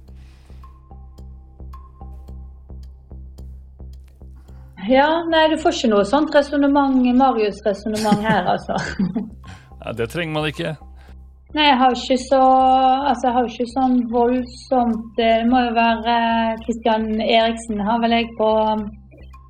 [4.88, 8.78] Ja, nei, du får ikke noe sånt resonnement, Marius-resonnement her, altså.
[9.82, 10.76] Nei, det trenger man ikke.
[11.56, 12.42] Nei, jeg har ikke så
[13.08, 16.16] Altså, jeg har ikke sånn voldsomt eh, Det må jo være
[16.66, 18.84] Kristian Eriksen, har vel jeg på um,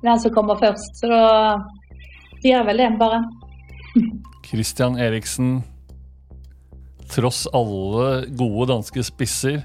[0.04, 1.00] den som kommer først.
[1.00, 1.58] Så da
[2.44, 3.24] jeg vel det, bare.
[4.46, 5.56] Kristian Eriksen,
[7.10, 9.64] tross alle gode danske spisser,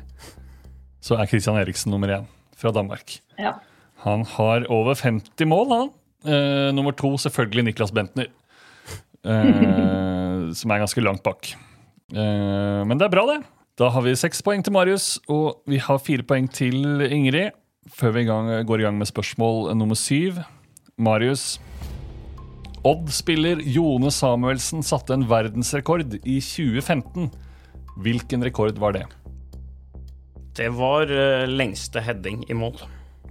[1.04, 2.26] så er Kristian Eriksen nummer én
[2.58, 3.20] fra Danmark.
[3.38, 3.60] Ja.
[4.08, 5.92] Han har over 50 mål, han.
[6.26, 8.32] Eh, nummer to selvfølgelig Niklas Bentner,
[9.30, 11.54] eh, som er ganske langt bak.
[12.14, 13.42] Eh, men det er bra, det.
[13.80, 17.56] Da har vi seks poeng til Marius, og vi har fire poeng til Ingrid.
[17.90, 20.38] Før vi går i gang med spørsmål nummer syv.
[20.98, 21.58] Marius.
[22.86, 27.32] Odd-spiller Jone Samuelsen satte en verdensrekord i 2015.
[28.04, 29.06] Hvilken rekord var det?
[30.54, 32.78] Det var eh, lengste heading i mål.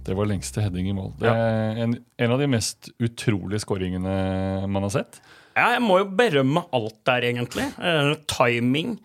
[0.03, 1.13] Det var lengste heading i mål.
[1.21, 5.21] Det er en, en av de mest utrolige skåringene man har sett.
[5.55, 7.65] Ja, jeg må jo berømme alt der, egentlig.
[7.77, 8.95] Uh, timing,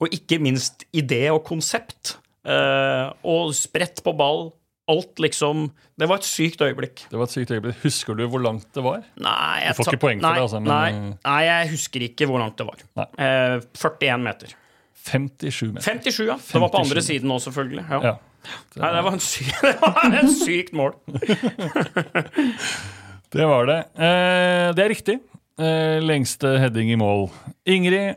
[0.00, 2.16] og ikke minst idé og konsept.
[2.46, 4.48] Uh, og spredt på ball.
[4.90, 5.68] Alt liksom
[6.00, 7.04] Det var et sykt øyeblikk.
[7.12, 7.76] Det var et sykt øyeblikk.
[7.84, 9.04] Husker du hvor langt det var?
[9.22, 12.06] Nei, jeg Du får ikke poeng for nei, det, altså, men- nei, nei, jeg husker
[12.08, 12.80] ikke hvor langt det var.
[13.20, 14.56] Eh, 41 meter.
[15.04, 15.84] 57 meter.
[15.84, 16.34] 57, ja.
[16.40, 16.90] Det var på 57.
[16.90, 17.84] andre siden òg, selvfølgelig.
[17.86, 18.00] Ja.
[18.08, 18.16] Ja.
[18.80, 20.96] Nei, det var en, sy det var en sykt mål.
[23.30, 23.78] Det var det.
[23.94, 25.14] Eh, det er riktig.
[25.60, 27.26] Eh, lengste heading i mål.
[27.68, 28.14] Ingrid,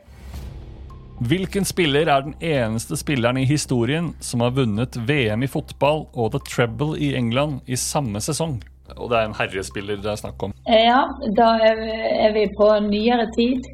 [1.28, 6.30] hvilken spiller er den eneste spilleren i historien som har vunnet VM i fotball og
[6.32, 8.62] The Treble i England i samme sesong?
[8.96, 10.54] Og det er en herrespiller det er snakk om.
[10.72, 11.04] Ja,
[11.36, 13.68] da er vi på nyere tid,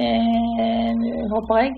[0.00, 1.76] eh, håper jeg.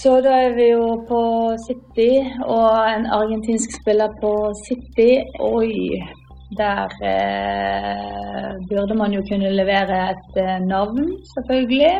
[0.00, 1.20] Så da er vi jo på
[1.66, 4.32] City, og en argentinsk spiller på
[4.64, 5.20] City.
[5.40, 6.00] Oi,
[6.54, 11.94] der eh, burde man jo kunne levere et eh, navn, selvfølgelig.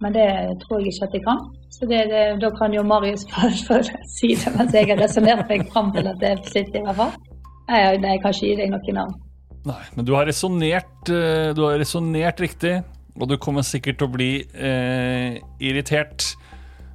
[0.00, 0.28] Men det
[0.62, 1.40] tror jeg ikke at jeg kan.
[1.74, 3.26] Så det, det, da kan jo Marius
[4.18, 7.00] si det mens jeg har resonnert meg fram til at det er på i hvert
[7.00, 7.16] fall.
[7.68, 9.16] Nei, nei, jeg kan ikke gi deg noe navn.
[9.68, 12.78] Nei, men du har resonnert eh, Du har resonnert riktig,
[13.18, 16.30] og du kommer sikkert til å bli eh, irritert.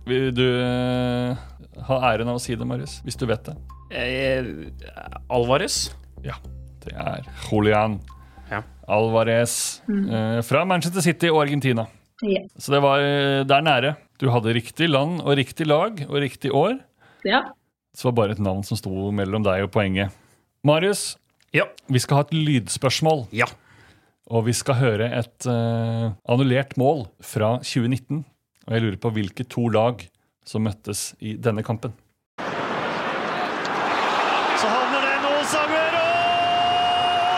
[0.08, 1.44] Vil du eh,
[1.88, 3.02] ha æren av å si det, Marius?
[3.04, 3.58] Hvis du vet det?
[3.94, 4.48] Eh,
[5.30, 5.92] Alvarez.
[6.24, 6.36] Ja.
[6.84, 8.00] Det er Julian
[8.52, 8.62] Ja.
[8.92, 11.86] Alvarez eh, fra Manchester City og Argentina.
[12.24, 12.42] Ja.
[12.60, 13.94] Så det var eh, der nære.
[14.22, 16.80] Du hadde riktig land og riktig lag og riktig år.
[17.26, 17.44] ja.
[17.94, 20.10] Så det var bare et navn som sto mellom deg og poenget.
[20.66, 21.18] Marius,
[21.54, 21.68] Ja.
[21.88, 23.28] vi skal ha et lydspørsmål.
[23.32, 23.46] ja.
[24.32, 28.24] Og vi skal høre et uh, annullert mål fra 2019.
[28.68, 30.00] Og jeg lurer på hvilke to lag
[30.48, 31.92] som møttes i denne kampen.
[34.58, 36.08] Så havner den hos Aguero!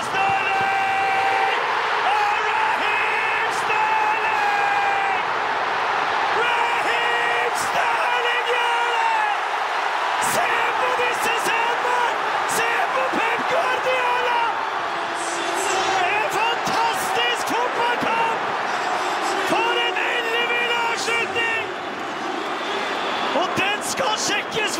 [0.05, 1.57] Sterling!
[2.05, 4.45] Og Raheem Sterling!
[6.37, 9.25] Raheem Sterling gjør det!
[10.31, 10.47] Se
[10.79, 11.99] på disse scenene!
[12.59, 14.41] Se på Pep Guardiola!
[16.05, 18.39] En fantastisk fotballkamp!
[19.49, 21.65] For en ellevill avslutning!
[23.41, 24.73] Og den skal sjekkes!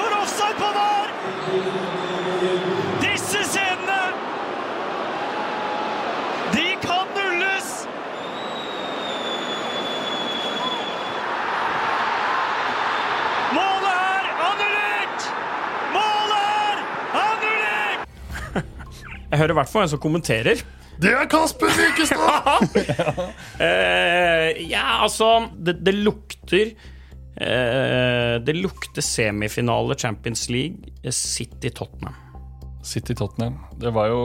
[19.36, 20.62] Jeg hører i hvert fall en som kommenterer.
[21.04, 22.78] Det er Kasper Wikestad!
[23.56, 26.74] Eh, ja, altså Det, det lukter
[27.40, 32.16] eh, Det lukter semifinale Champions League, eh, City-Tottenham.
[32.84, 33.58] City-Tottenham.
[33.80, 34.22] Det var jo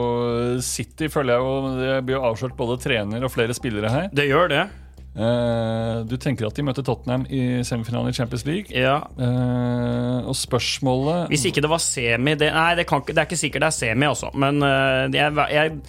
[0.63, 4.07] City, føler jeg jo Det blir jo avslørt både trener og flere spillere her.
[4.15, 4.63] Det gjør det.
[5.11, 8.71] Eh, du tenker at de møter Tottenham i semifinalen i Champions League.
[8.71, 9.01] Ja.
[9.19, 13.39] Uh, og spørsmålet Hvis ikke det var semi det, Nei, det, kan, det er ikke
[13.39, 14.31] sikkert det er semi, altså.
[14.39, 15.81] Men uh, jeg, jeg,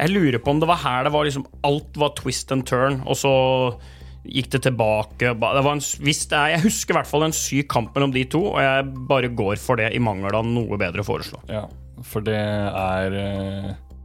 [0.00, 2.98] jeg lurer på om det var her det var liksom Alt var twist and turn,
[3.06, 3.34] og så
[4.24, 5.34] gikk det tilbake.
[5.36, 8.14] Det var en, hvis det er, jeg husker i hvert fall en syk kamp mellom
[8.14, 11.42] de to, og jeg bare går for det i mangel av noe bedre å foreslå.
[11.52, 11.66] Ja,
[12.08, 13.18] for det er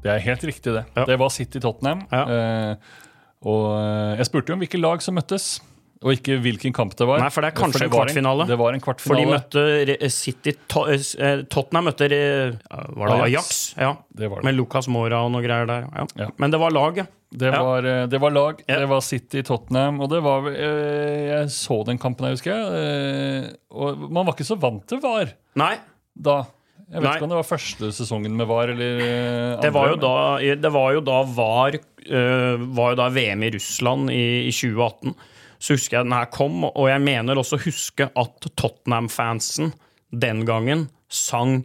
[0.04, 0.84] Det er helt riktig, det.
[0.98, 1.06] Ja.
[1.08, 2.04] Det var City-Tottenham.
[2.12, 3.00] Eh,
[3.46, 5.60] og eh, jeg spurte jo om hvilke lag som møttes,
[6.00, 7.20] og ikke hvilken kamp det var.
[7.20, 8.48] Nei, for det er kanskje en var kvartfinale.
[8.48, 13.74] det var en For de møtte City eh, Tottenham møtte Var det Ajax.
[13.76, 13.98] Ja.
[14.16, 14.48] Det var det.
[14.48, 15.90] Med Lucas Mora og noe greier der.
[15.92, 16.06] Ja.
[16.24, 16.30] Ja.
[16.40, 17.08] Men det var lag, ja.
[17.30, 18.64] Det var, eh, det var lag.
[18.66, 20.00] Det var City-Tottenham.
[20.02, 22.80] Og det var eh, Jeg så den kampen jeg husker jeg.
[22.80, 25.76] eh, og man var ikke så vant til VAR Nei,
[26.16, 26.42] da.
[26.90, 27.16] Jeg vet Nei.
[27.20, 29.10] ikke om det var første sesongen med VAR eller eh,
[29.54, 29.62] andre.
[29.62, 30.14] Det var jo da,
[30.58, 35.14] det var jo da VAR øh, var jo da VM i Russland i, i 2018.
[35.60, 39.74] Så husker jeg den her kom, og jeg mener også å huske at Tottenham-fansen
[40.10, 41.60] den gangen sang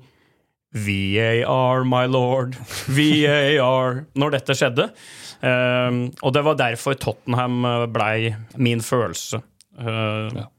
[0.74, 2.56] VAR, my lord,
[2.90, 4.88] VAR når dette skjedde.
[5.44, 9.40] Um, og det var derfor Tottenham øh, blei min følelse.
[9.78, 10.50] Uh, Ja.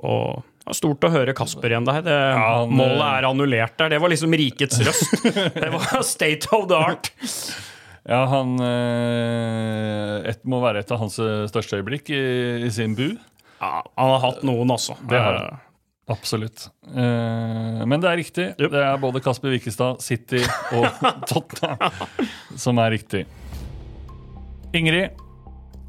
[0.00, 2.04] Og var stort å høre Kasper igjen der.
[2.06, 3.92] Det, han, målet øh, er annullert der.
[3.94, 5.26] Det var liksom rikets røst.
[5.56, 7.10] Det var state of the art.
[8.08, 12.22] Ja, han eh, et, må være et av hans eh, største øyeblikk i,
[12.66, 13.10] i sin bu.
[13.60, 14.96] Ja, han har hatt noen, altså.
[15.06, 15.60] Det har han.
[16.10, 16.66] Absolutt.
[16.90, 18.46] Eh, men det er riktig.
[18.56, 18.70] Yep.
[18.72, 20.40] Det er både Kasper Wikestad, City
[20.74, 20.88] og
[21.30, 23.26] Tottenham som er riktig.
[24.74, 25.18] Ingrid,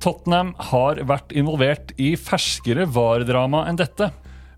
[0.01, 4.11] Tottenham har vært involvert i ferskere VAR-drama enn dette.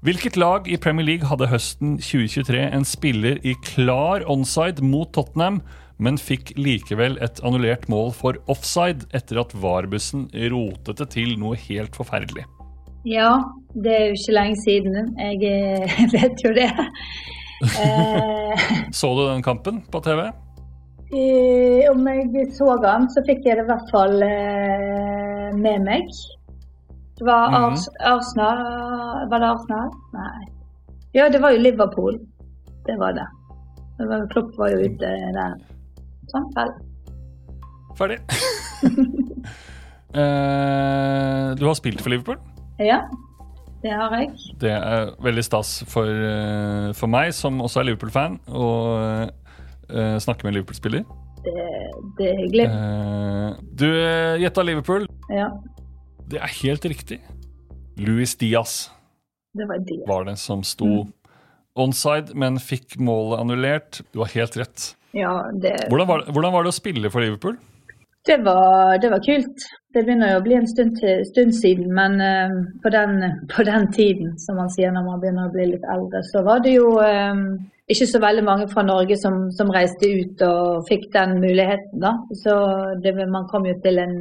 [0.03, 5.61] Hvilket lag i Premier League hadde høsten 2023 en spiller i klar onside mot Tottenham,
[5.95, 11.55] men fikk likevel et annullert mål for offside etter at VAR-bussen rotet det til noe
[11.69, 12.43] helt forferdelig?
[13.07, 13.31] Ja,
[13.79, 15.15] det er jo ikke lenge siden.
[15.23, 16.67] Jeg eh, vet jo det.
[17.63, 18.67] Eh,
[18.99, 20.27] Så du den kampen på TV?
[21.15, 24.19] eh, om jeg så den, så fikk jeg det i hvert fall
[25.63, 26.11] med meg.
[27.17, 27.53] Det var.
[27.53, 28.57] Ars Arsenal
[29.29, 29.89] Var det Arsenal?
[30.13, 30.47] Nei.
[31.13, 32.19] Ja, det var jo Liverpool.
[32.85, 33.27] Det var det.
[33.97, 35.53] det var, Klopp var jo ute der.
[36.31, 36.71] Sånn, vel.
[37.99, 38.17] Ferdig.
[40.17, 42.39] uh, du har spilt for Liverpool.
[42.81, 43.03] Ja,
[43.83, 44.31] det har jeg.
[44.63, 48.69] Det er veldig stas for, eh, for meg, som også er Liverpool-fan, å
[49.05, 51.05] uh, snakke med Liverpool-spiller.
[51.43, 51.67] Det,
[52.17, 52.67] det er hyggelig.
[52.71, 53.87] Uh, du
[54.41, 55.05] gjetta Liverpool.
[55.29, 55.51] Ja,
[56.29, 57.19] Det er helt riktig.
[57.97, 58.89] Luis Diaz
[59.53, 59.99] det var det.
[60.09, 61.05] var det som sto
[61.77, 64.01] onside, men fikk målet annullert.
[64.13, 64.87] Du har helt rett.
[65.13, 67.59] Ja, det, Hvordan var, hvordan var det å spille for Liverpool?
[68.25, 69.65] det, var, det var kult.
[69.93, 73.19] Det begynner jo å bli en stund, til, stund siden, men uh, på, den,
[73.51, 76.63] på den tiden, som man sier når man begynner å bli litt eldre, så var
[76.63, 77.43] det jo um,
[77.91, 81.99] ikke så veldig mange fra Norge som, som reiste ut og fikk den muligheten.
[82.01, 82.15] da.
[82.43, 82.55] Så
[83.03, 84.15] det, man kom jo til en,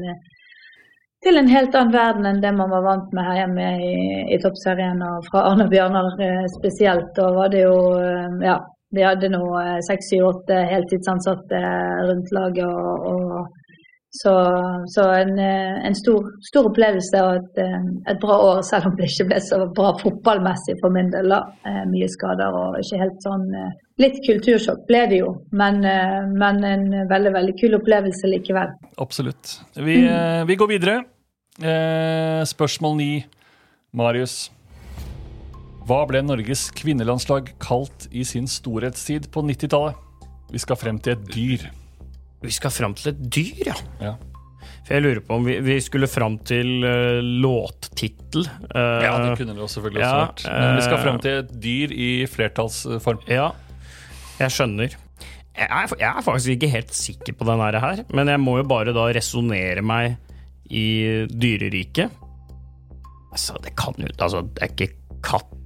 [1.22, 3.96] til en helt annen verden enn det man var vant med her hjemme i,
[4.34, 5.02] i Toppserien.
[5.06, 7.12] Og fra Arne Bjørnar eh, spesielt.
[7.18, 8.58] Da var det jo eh, Ja,
[8.92, 11.62] vi hadde nå eh, seks, syv, åtte heltidsansatte
[12.08, 12.66] rundt laget.
[12.66, 13.61] og, og
[14.14, 14.32] så,
[14.86, 18.96] så en, eh, en stor, stor opplevelse og et, eh, et bra år, selv om
[18.98, 21.32] det ikke ble så bra fotballmessig for min del.
[21.32, 23.48] Eh, Mye skader og ikke helt sånn
[24.00, 25.82] Litt kultursjokk ble det jo, men,
[26.40, 28.72] men en veldig, veldig kul opplevelse likevel.
[28.98, 29.52] Absolutt.
[29.76, 30.48] Vi, mm.
[30.48, 30.94] vi går videre.
[32.48, 33.10] Spørsmål ni.
[33.92, 34.48] Marius.
[35.86, 40.00] Hva ble Norges kvinnelandslag kalt i sin storhetstid på 90-tallet?
[40.50, 41.68] Vi skal frem til et dyr.
[42.42, 43.76] Vi skal fram til et dyr, ja.
[44.02, 44.14] Ja.
[44.82, 48.48] For jeg lurer på om vi, vi skulle fram til uh, låttittel.
[48.74, 50.44] Uh, Ja, det kunne det selvfølgelig også ja, vært.
[50.50, 53.22] Men vi skal fram frem til et dyr i flertallsform.
[53.30, 53.52] Ja,
[54.40, 54.98] jeg skjønner.
[55.52, 58.66] Jeg er, jeg er faktisk ikke helt sikker på den her, men jeg må jo
[58.66, 60.16] bare da resonnere meg
[60.72, 62.10] i dyreriket.
[63.32, 65.58] Altså, det kan jo Altså, det er ikke katter.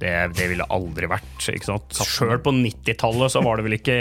[0.00, 1.46] Det, det ville aldri vært.
[1.50, 1.94] ikke sant?
[1.96, 3.98] Sjøl på 90-tallet så var det vel ikke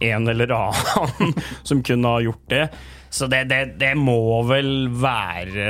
[0.00, 1.34] en eller annen
[1.68, 2.64] som kunne ha gjort det.
[3.10, 5.68] Så det, det, det må vel være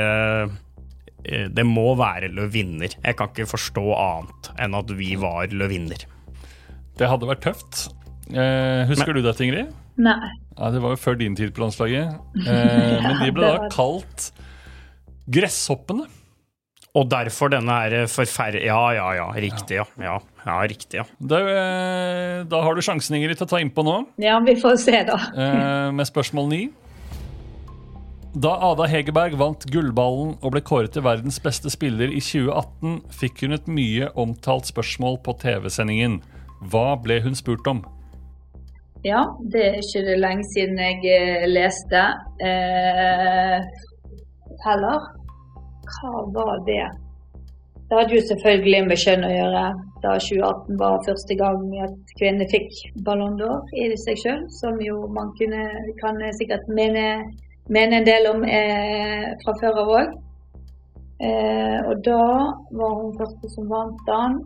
[1.23, 2.97] eh, Det må være løvinner.
[2.99, 6.03] Jeg kan ikke forstå annet enn at vi var løvinner.
[6.99, 7.85] Det hadde vært tøft.
[8.29, 9.71] Eh, husker du dette, Ingrid?
[9.99, 10.31] Nei.
[10.57, 12.19] Ja, Det var jo før din tid på landslaget.
[12.49, 14.29] Eh, men de ble da var kalt
[15.29, 16.07] Gresshoppene.
[16.97, 18.57] Og derfor denne her forferd...
[18.65, 19.27] Ja, ja, ja.
[19.37, 19.85] Riktig, ja.
[20.01, 21.05] Ja, ja riktig, ja.
[21.21, 23.99] Det, eh, da har du sjansen, Ingrid, til å ta innpå nå.
[24.21, 25.19] Ja, vi får se, da.
[25.29, 26.63] eh, med spørsmål 9.
[28.39, 33.45] Da Ada Hegerberg vant gullballen og ble kåret til verdens beste spiller i 2018, fikk
[33.45, 36.19] hun et mye omtalt spørsmål på TV-sendingen.
[36.69, 37.81] Hva ble hun spurt om?
[39.05, 42.03] Ja, det er ikke det lenge siden jeg eh, leste.
[42.43, 43.63] Eh,
[44.65, 45.09] heller.
[45.89, 46.85] Hva var det?
[47.89, 49.61] Det hadde jo selvfølgelig med kjønn å gjøre.
[50.03, 52.69] Da 2018 var første gang at kvinner fikk
[53.05, 55.63] Ballon d'Or i seg sjøl, som jo man kunne,
[55.97, 57.05] kan sikkert mene,
[57.73, 60.13] mene en del om eh, fra før av òg.
[61.19, 62.21] Eh, og da
[62.77, 64.37] var hun første som vant den.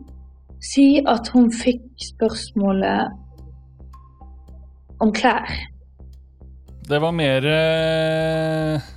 [0.64, 1.84] Si at hun fikk
[2.16, 3.12] spørsmålet
[5.04, 5.52] om klær.
[6.88, 8.93] Det var mer eh,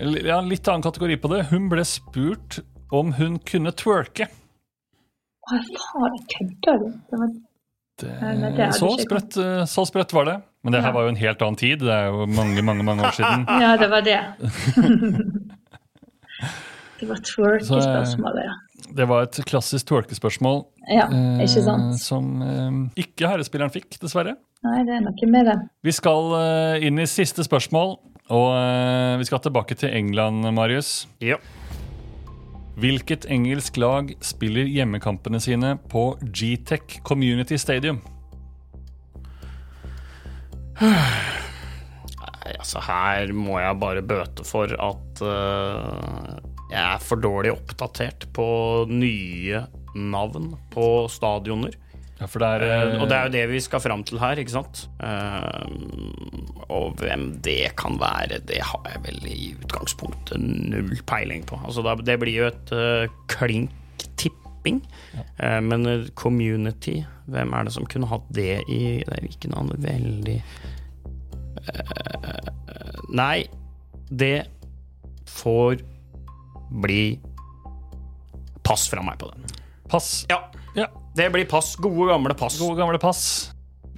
[0.00, 1.44] ja, Litt annen kategori på det.
[1.50, 2.60] Hun ble spurt
[2.94, 4.30] om hun kunne twerke.
[5.50, 7.38] Hva faen, kødder du?
[8.00, 10.38] Det så, sprøtt, eh, så sprøtt var det.
[10.64, 11.82] Men det her var jo en helt annen tid.
[11.84, 13.46] Det er jo mange, mange, mange år siden.
[13.62, 14.18] Ja, det var det.
[17.00, 18.58] det var twerkespørsmålet, ja.
[18.96, 22.00] Det var et klassisk twerkespørsmål Ja, eh, ikke sant?
[22.00, 24.34] som eh, ikke herrespilleren fikk, dessverre.
[24.66, 25.56] Nei, det er noe med det.
[25.86, 27.96] Vi skal eh, inn i siste spørsmål,
[28.30, 31.08] og eh, vi skal tilbake til England, Marius.
[31.22, 31.36] Ja.
[32.80, 37.98] Hvilket engelsk lag spiller hjemmekampene sine på Gtech Community Stadium?
[40.80, 46.38] Nei, altså her må jeg bare bøte for at øh,
[46.70, 48.46] jeg er for dårlig oppdatert på
[48.88, 49.64] nye
[49.94, 51.74] navn på stadioner.
[52.20, 54.52] Ja, er, Eh, eh, og det er jo det vi skal fram til her, ikke
[54.52, 54.82] sant?
[55.00, 61.58] Eh, og hvem det kan være, det har jeg vel i utgangspunktet null peiling på.
[61.64, 64.82] Altså det blir jo et uh, klink-tipping.
[65.38, 67.00] Eh, men community,
[67.30, 70.38] hvem er det som kunne hatt det i Det er ikke noe veldig
[71.68, 72.48] Eh,
[73.10, 73.48] Nei,
[74.10, 74.46] det
[75.30, 75.80] får
[76.82, 77.18] bli
[78.66, 79.50] pass fra meg på den.
[79.90, 80.26] Pass.
[80.30, 80.44] Ja,
[80.78, 80.86] Ja,
[81.16, 81.74] det blir pass.
[81.76, 82.58] Gode, gamle pass.
[82.60, 83.24] gode gamle pass.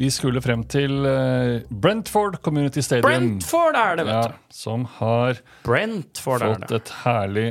[0.01, 3.05] Vi skulle frem til eh, Brentford Community Stadium.
[3.05, 5.37] Brentford er det, vet Ja, som har
[5.67, 7.45] Brentford fått et herlig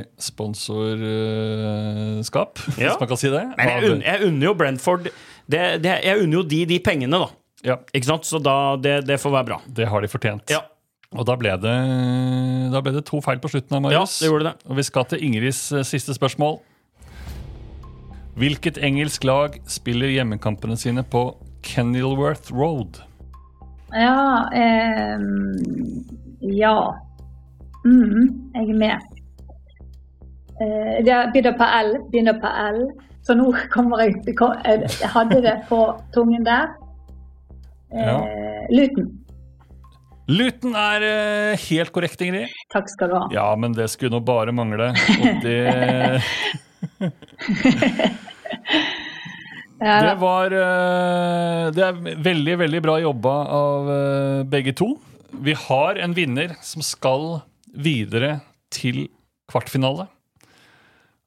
[1.12, 2.90] sponsorskap, Ja.
[2.90, 3.44] hvis man kan si det.
[3.56, 7.18] Men jeg, unner, jeg unner jo Brentford det, det, Jeg unner jo de de pengene,
[7.22, 7.28] da.
[7.72, 8.24] ja, Ikke sant?
[8.28, 9.60] Så da, det, det får være bra.
[9.66, 10.50] det har de fortjent.
[10.52, 10.60] Ja,
[11.14, 11.76] Og da ble, det,
[12.74, 14.54] da ble det to feil på slutten av ja det gjorde det.
[14.68, 16.58] Og vi skal til Ingrids eh, siste spørsmål.
[18.40, 21.26] Hvilket engelsk lag spiller hjemmekampene sine på
[21.66, 23.02] Kenilworth Road?
[23.92, 25.20] Ja eh,
[26.40, 26.76] Ja.
[27.84, 29.08] Mm, jeg er med.
[30.62, 31.90] Eh, det begynner på L.
[32.12, 32.84] Begynner på L.
[33.26, 35.82] Så nå kommer jeg kom, Jeg jeg hadde det på
[36.14, 36.72] tungen der.
[37.92, 39.10] Eh, Luton.
[40.30, 42.48] Luton er eh, helt korrekt, Ingrid.
[42.72, 43.24] Takk skal du ha.
[43.34, 44.92] Ja, men det skulle nå bare mangle.
[44.94, 46.18] Og det, Ja,
[49.82, 54.94] det var eh, Det er veldig, veldig bra jobba av eh, begge to.
[55.42, 57.40] Vi har en vinner som skal
[57.72, 58.40] videre
[58.72, 59.08] til
[59.50, 60.06] kvartfinale.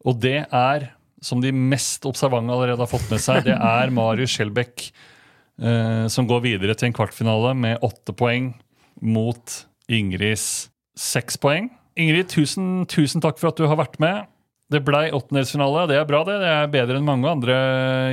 [0.05, 0.91] Og det er,
[1.25, 6.29] som de mest observante allerede har fått med seg, det er Marius Skjelbæk eh, som
[6.29, 8.53] går videre til en kvartfinale med åtte poeng
[9.01, 11.69] mot Ingrids seks poeng.
[11.99, 14.25] Ingrid, tusen, tusen takk for at du har vært med.
[14.71, 15.87] Det blei åttendelsfinale.
[15.91, 16.39] Det er bra, det.
[16.41, 17.57] Det er bedre enn mange andre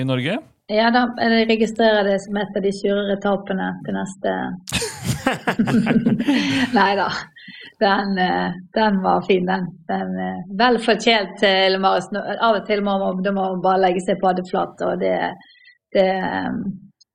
[0.03, 0.39] i Norge.
[0.73, 4.35] ja da, jeg registrerer det som et av de surere tapene til neste
[6.79, 7.09] Nei da.
[7.83, 9.65] Den, eh, den var fin, den.
[9.91, 12.13] den eh, vel fortjent til Marius.
[12.15, 15.17] Av og til må man, må man bare legge seg paddeflat, og det,
[15.97, 16.53] det, eh,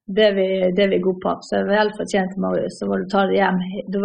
[0.07, 1.37] det, er vi, det er vi gode på.
[1.47, 2.81] Så vel fortjent, Marius.
[2.81, 3.61] Så må du ta det hjem.
[3.93, 4.01] Du,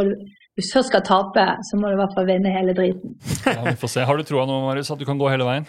[0.58, 3.16] hvis du først skal tape, så må du i hvert fall vinne hele driten.
[3.46, 4.04] Ja, vi får se.
[4.08, 5.68] Har du troa nå, Marius, at du kan gå hele veien?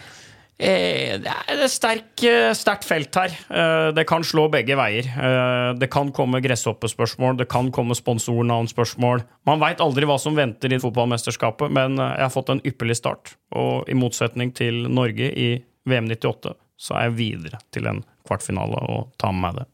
[0.54, 3.32] Eh, det er et sterk, eh, sterkt felt her.
[3.50, 5.08] Eh, det kan slå begge veier.
[5.08, 9.24] Eh, det kan komme gresshoppespørsmål, det kan komme sponsornavnspørsmål.
[9.48, 13.34] Man veit aldri hva som venter i fotballmesterskapet, men jeg har fått en ypperlig start.
[13.56, 15.48] Og i motsetning til Norge i
[15.90, 19.66] VM 98, så er jeg videre til en kvartfinale og tar med meg det.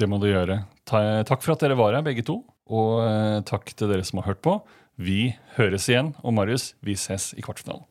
[0.00, 0.62] Det må du gjøre.
[0.88, 2.40] Takk for at dere var her, begge to.
[2.72, 4.58] Og eh, takk til dere som har hørt på.
[4.96, 6.14] Vi høres igjen.
[6.24, 7.84] Og Marius, vi ses i kvartfinalen.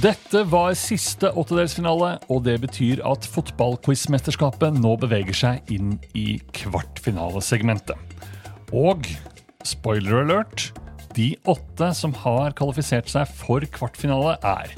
[0.00, 7.98] Dette var siste åttedelsfinale, og det betyr at fotballquizmesterskapet nå beveger seg inn i kvartfinalesegmentet.
[8.72, 9.04] Og
[9.68, 10.70] spoiler alert
[11.18, 14.72] de åtte som har kvalifisert seg for kvartfinale, er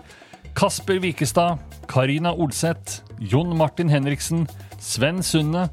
[0.59, 4.49] Kasper Wikestad, Karina Olseth, Jon Martin Henriksen,
[4.83, 5.69] Sven Sunde,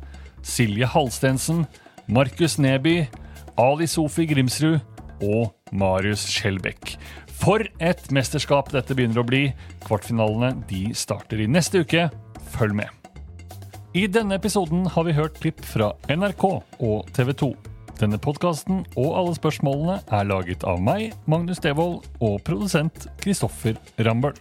[0.46, 1.66] Silje Halstensen,
[2.10, 3.08] Markus Neby,
[3.58, 4.80] Ali Sofi Grimsrud
[5.22, 6.96] og Marius Skjelbekk.
[7.40, 9.44] For et mesterskap dette begynner å bli.
[9.86, 12.08] Kvartfinalene de starter i neste uke.
[12.56, 12.90] Følg med.
[13.94, 17.54] I denne episoden har vi hørt klipp fra NRK og TV 2.
[18.02, 24.40] Denne podkasten og alle spørsmålene er laget av meg, Magnus Devold, og produsent Kristoffer Rambøll.